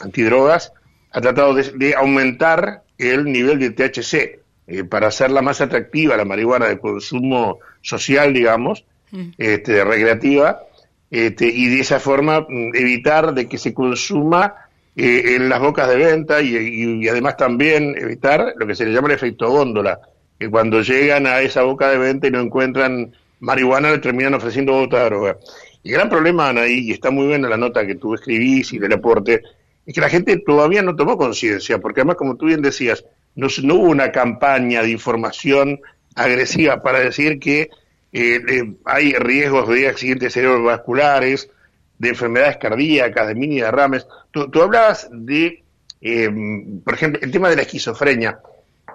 Antidrogas, 0.00 0.72
ha 1.12 1.20
tratado 1.20 1.54
de, 1.54 1.94
aumentar 1.94 2.82
el 2.98 3.24
nivel 3.24 3.58
de 3.58 3.70
THC 3.70 4.40
eh, 4.66 4.84
para 4.84 5.06
hacerla 5.08 5.40
más 5.40 5.60
atractiva 5.60 6.16
la 6.16 6.24
marihuana 6.26 6.66
de 6.66 6.78
consumo 6.78 7.60
social, 7.80 8.34
digamos, 8.34 8.84
mm. 9.10 9.28
este, 9.38 9.84
recreativa, 9.84 10.60
este, 11.10 11.46
y 11.46 11.68
de 11.68 11.80
esa 11.80 11.98
forma 11.98 12.40
mm, 12.40 12.74
evitar 12.74 13.32
de 13.32 13.48
que 13.48 13.56
se 13.56 13.72
consuma 13.72 14.54
en 14.98 15.50
las 15.50 15.60
bocas 15.60 15.90
de 15.90 15.96
venta 15.96 16.40
y, 16.40 16.56
y, 16.56 17.08
además 17.08 17.36
también 17.36 17.94
evitar 17.98 18.54
lo 18.56 18.66
que 18.66 18.74
se 18.74 18.86
le 18.86 18.92
llama 18.92 19.08
el 19.08 19.14
efecto 19.14 19.50
góndola, 19.50 20.00
que 20.38 20.50
cuando 20.50 20.82
llegan 20.82 21.26
a 21.26 21.40
esa 21.40 21.62
boca 21.62 21.90
de 21.90 21.98
venta 21.98 22.26
y 22.26 22.30
no 22.30 22.40
encuentran 22.40 23.12
marihuana, 23.40 23.90
le 23.90 23.98
terminan 23.98 24.34
ofreciendo 24.34 24.76
otra 24.76 25.04
droga. 25.04 25.38
Y 25.82 25.90
el 25.90 25.94
gran 25.94 26.08
problema, 26.08 26.48
ahí 26.50 26.88
y 26.88 26.92
está 26.92 27.10
muy 27.10 27.26
buena 27.26 27.48
la 27.48 27.56
nota 27.56 27.86
que 27.86 27.94
tú 27.94 28.14
escribís 28.14 28.72
y 28.72 28.78
del 28.78 28.94
aporte, 28.94 29.42
es 29.86 29.94
que 29.94 30.00
la 30.00 30.08
gente 30.08 30.36
todavía 30.38 30.82
no 30.82 30.96
tomó 30.96 31.16
conciencia, 31.16 31.78
porque 31.78 32.00
además, 32.00 32.16
como 32.16 32.36
tú 32.36 32.46
bien 32.46 32.60
decías, 32.60 33.04
no, 33.36 33.46
no, 33.62 33.74
hubo 33.76 33.90
una 33.90 34.10
campaña 34.10 34.82
de 34.82 34.90
información 34.90 35.80
agresiva 36.14 36.82
para 36.82 37.00
decir 37.00 37.38
que 37.38 37.70
eh, 38.12 38.74
hay 38.84 39.12
riesgos 39.12 39.68
de 39.68 39.88
accidentes 39.88 40.32
cerebrovasculares, 40.32 41.50
de 41.98 42.08
enfermedades 42.08 42.56
cardíacas, 42.56 43.28
de 43.28 43.34
mini 43.34 43.60
derrames. 43.60 44.06
Tú, 44.30 44.50
tú 44.50 44.62
hablabas 44.62 45.08
de, 45.12 45.62
eh, 46.00 46.30
por 46.84 46.94
ejemplo, 46.94 47.20
el 47.22 47.30
tema 47.30 47.48
de 47.48 47.56
la 47.56 47.62
esquizofrenia. 47.62 48.40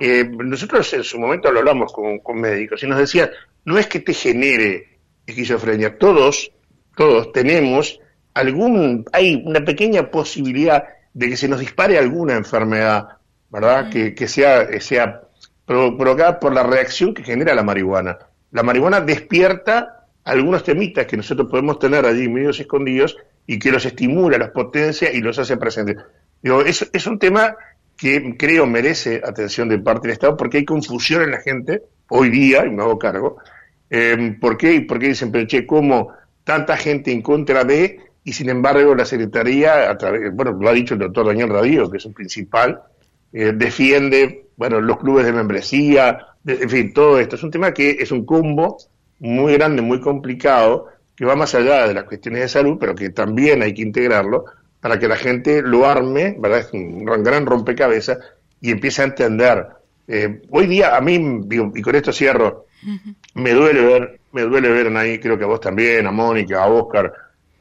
Eh, 0.04 0.28
nosotros 0.28 0.92
en 0.96 1.04
su 1.04 1.20
momento 1.20 1.52
lo 1.52 1.60
hablamos 1.60 1.94
con, 1.94 2.42
médicos 2.42 2.82
y 2.82 2.88
nos 2.88 2.98
decían, 2.98 3.30
no 3.66 3.78
es 3.78 3.86
que 3.86 4.00
te 4.00 4.16
genere 4.16 4.98
esquizofrenia, 5.28 5.96
todos, 6.00 6.52
todos 6.98 7.32
tenemos 7.32 8.00
algún, 8.34 9.06
hay 9.14 9.44
una 9.46 9.64
pequeña 9.64 10.10
posibilidad 10.10 10.86
de 11.14 11.30
que 11.30 11.38
se 11.38 11.48
nos 11.48 11.60
dispare 11.60 12.00
alguna 12.00 12.34
enfermedad, 12.34 13.10
¿verdad? 13.52 13.92
Que, 13.92 14.16
que, 14.16 14.28
sea, 14.28 14.68
sea 14.82 15.22
provocada 15.68 16.40
por 16.40 16.52
la 16.52 16.64
reacción 16.64 17.14
que 17.14 17.24
genera 17.24 17.54
la 17.54 17.62
marihuana. 17.62 18.18
La 18.50 18.64
marihuana 18.64 19.02
despierta 19.02 20.08
algunos 20.24 20.64
temitas 20.64 21.06
que 21.06 21.18
nosotros 21.18 21.48
podemos 21.48 21.78
tener 21.78 22.08
allí 22.08 22.28
medios 22.28 22.60
escondidos 22.60 23.18
y 23.46 23.60
que 23.60 23.72
los 23.72 23.86
estimula, 23.86 24.40
los 24.40 24.50
potencia 24.50 25.14
y 25.14 25.22
los 25.22 25.38
hace 25.38 25.58
presentes. 25.58 25.98
Digo, 26.42 26.62
es, 26.62 26.90
es 26.92 27.06
un 27.06 27.20
tema 27.20 27.56
que 28.02 28.36
creo 28.36 28.66
merece 28.66 29.22
atención 29.24 29.70
de 29.70 29.78
parte 29.78 30.08
del 30.08 30.14
Estado 30.14 30.36
porque 30.36 30.58
hay 30.58 30.66
confusión 30.66 31.22
en 31.22 31.30
la 31.30 31.40
gente 31.40 31.84
hoy 32.10 32.32
día, 32.32 32.66
y 32.66 32.72
me 32.72 32.82
hago 32.82 32.98
cargo, 32.98 33.38
eh, 33.92 34.38
¿por 34.42 34.58
qué? 34.58 34.84
Porque 34.90 35.10
dicen, 35.10 35.32
pero 35.32 35.46
che, 35.46 35.68
¿cómo 35.68 36.12
tanta 36.44 36.78
gente 36.78 37.12
en 37.12 37.22
contra 37.22 37.64
de, 37.64 38.00
y 38.24 38.34
sin 38.34 38.50
embargo 38.50 38.96
la 38.96 39.06
Secretaría, 39.06 39.96
bueno, 40.34 40.54
lo 40.54 40.68
ha 40.68 40.74
dicho 40.74 40.96
el 40.96 41.02
doctor 41.02 41.28
Daniel 41.28 41.50
Radío, 41.50 41.92
que 41.92 41.98
es 41.98 42.06
un 42.06 42.16
principal, 42.16 42.82
eh, 43.32 43.54
defiende, 43.56 44.48
bueno, 44.58 44.82
los 44.82 44.98
clubes 44.98 45.28
de 45.28 45.34
membresía, 45.34 46.26
en 46.44 46.70
fin, 46.72 46.94
todo 46.94 47.20
esto. 47.20 47.36
Es 47.36 47.44
un 47.44 47.52
tema 47.52 47.72
que 47.72 47.92
es 47.92 48.12
un 48.12 48.26
combo 48.26 48.78
muy 49.20 49.54
grande, 49.54 49.84
muy 49.84 50.02
complicado, 50.02 50.88
que 51.16 51.24
va 51.24 51.36
más 51.36 51.54
allá 51.54 51.88
de 51.88 51.94
las 51.94 52.06
cuestiones 52.06 52.42
de 52.42 52.50
salud, 52.50 52.78
pero 52.80 52.96
que 52.96 53.12
también 53.12 53.62
hay 53.62 53.76
que 53.76 53.84
integrarlo 53.84 54.46
para 54.82 54.98
que 55.00 55.08
la 55.08 55.16
gente 55.16 55.62
lo 55.62 55.86
arme, 55.86 56.36
¿verdad? 56.38 56.60
Es 56.60 56.74
un 56.74 57.06
gran 57.06 57.46
rompecabezas 57.46 58.18
y 58.60 58.72
empiece 58.72 59.04
a 59.04 59.06
entender. 59.06 59.68
Eh, 60.08 60.42
hoy 60.50 60.68
día, 60.68 60.98
a 60.98 61.02
mí, 61.02 61.42
y 61.76 61.82
con 61.82 61.96
esto 61.96 62.12
cierro, 62.12 62.66
me 63.36 63.52
duele 63.52 63.82
ver, 63.82 64.20
me 64.32 64.42
duele 64.42 64.70
ver 64.70 64.96
ahí, 64.98 65.20
creo 65.20 65.38
que 65.38 65.44
a 65.44 65.48
vos 65.48 65.62
también, 65.62 66.08
a 66.08 66.12
Mónica, 66.12 66.64
a 66.64 66.68
Oscar, 66.68 67.14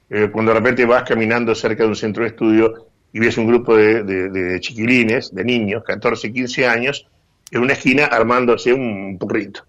eh, 0.09 0.31
cuando 0.33 0.53
de 0.53 0.59
repente 0.59 0.85
vas 0.87 1.05
caminando 1.05 1.55
cerca 1.55 1.85
de 1.85 1.91
un 1.91 1.97
centro 1.97 2.23
de 2.25 2.31
estudio 2.31 2.87
y 3.13 3.21
ves 3.21 3.37
un 3.37 3.47
grupo 3.47 3.77
de, 3.77 4.59
chiquilines, 4.61 5.35
de 5.35 5.45
niños, 5.45 5.85
14, 5.85 6.33
15 6.33 6.67
años, 6.67 7.07
en 7.51 7.61
una 7.61 7.75
esquina 7.75 8.07
armándose 8.07 8.73
un 8.73 9.19
burrito. 9.19 9.65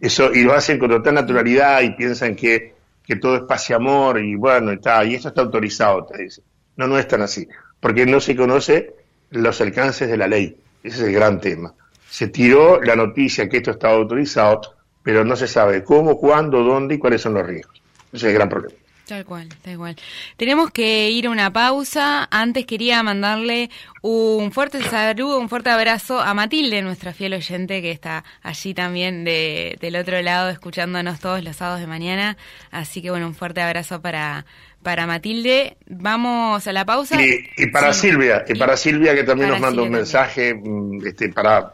Eso, 0.00 0.32
y 0.32 0.42
lo 0.42 0.54
hacen 0.54 0.78
con 0.78 0.88
total 0.88 1.14
naturalidad 1.14 1.82
y 1.82 1.90
piensan 1.90 2.34
que, 2.34 2.74
que 3.04 3.16
todo 3.16 3.36
es 3.36 3.42
paz 3.42 3.68
y 3.70 3.72
amor 3.72 4.20
y 4.20 4.36
bueno, 4.36 4.70
está, 4.70 5.04
y 5.04 5.16
eso 5.16 5.28
está 5.28 5.42
autorizado, 5.42 6.06
te 6.06 6.22
dicen. 6.22 6.44
No, 6.76 6.86
no 6.86 6.98
es 6.98 7.06
tan 7.08 7.22
así, 7.22 7.48
porque 7.80 8.06
no 8.06 8.20
se 8.20 8.36
conoce 8.36 8.94
los 9.30 9.60
alcances 9.60 10.08
de 10.08 10.16
la 10.16 10.28
ley. 10.28 10.56
Ese 10.82 10.96
es 10.96 11.02
el 11.08 11.12
gran 11.12 11.40
tema. 11.40 11.74
Se 12.08 12.28
tiró 12.28 12.80
la 12.82 12.96
noticia 12.96 13.48
que 13.48 13.58
esto 13.58 13.70
estaba 13.70 13.94
autorizado 13.94 14.60
pero 15.02 15.24
no 15.24 15.36
se 15.36 15.48
sabe 15.48 15.82
cómo, 15.82 16.16
cuándo, 16.16 16.62
dónde 16.62 16.94
y 16.94 16.98
cuáles 16.98 17.20
son 17.20 17.34
los 17.34 17.46
riesgos. 17.46 17.82
Ese 18.12 18.16
es 18.16 18.24
el 18.24 18.34
gran 18.34 18.48
problema. 18.48 18.74
Tal 19.12 19.26
cual, 19.26 19.46
tal 19.60 19.76
cual. 19.76 19.96
Tenemos 20.38 20.70
que 20.70 21.10
ir 21.10 21.26
a 21.26 21.30
una 21.30 21.52
pausa. 21.52 22.26
Antes 22.30 22.64
quería 22.64 23.02
mandarle 23.02 23.68
un 24.00 24.52
fuerte 24.52 24.82
saludo, 24.82 25.38
un 25.38 25.50
fuerte 25.50 25.68
abrazo 25.68 26.18
a 26.18 26.32
Matilde, 26.32 26.80
nuestra 26.80 27.12
fiel 27.12 27.34
oyente 27.34 27.82
que 27.82 27.90
está 27.90 28.24
allí 28.42 28.72
también 28.72 29.22
de, 29.22 29.76
del 29.82 29.96
otro 29.96 30.22
lado 30.22 30.48
escuchándonos 30.48 31.20
todos 31.20 31.44
los 31.44 31.56
sábados 31.56 31.80
de 31.80 31.88
mañana. 31.88 32.38
Así 32.70 33.02
que 33.02 33.10
bueno, 33.10 33.26
un 33.26 33.34
fuerte 33.34 33.60
abrazo 33.60 34.00
para, 34.00 34.46
para 34.82 35.06
Matilde. 35.06 35.76
Vamos 35.88 36.66
a 36.66 36.72
la 36.72 36.86
pausa. 36.86 37.18
Y, 37.22 37.66
para 37.66 37.92
Silvia, 37.92 38.46
y 38.48 38.54
para 38.54 38.78
Silvia 38.78 39.14
que 39.14 39.24
también 39.24 39.50
nos 39.50 39.60
manda 39.60 39.82
un 39.82 39.90
mensaje, 39.90 40.54
mm, 40.54 41.06
este, 41.06 41.28
para, 41.28 41.70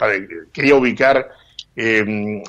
quería 0.53 0.75
ubicar 0.75 1.29
eh, 1.77 2.43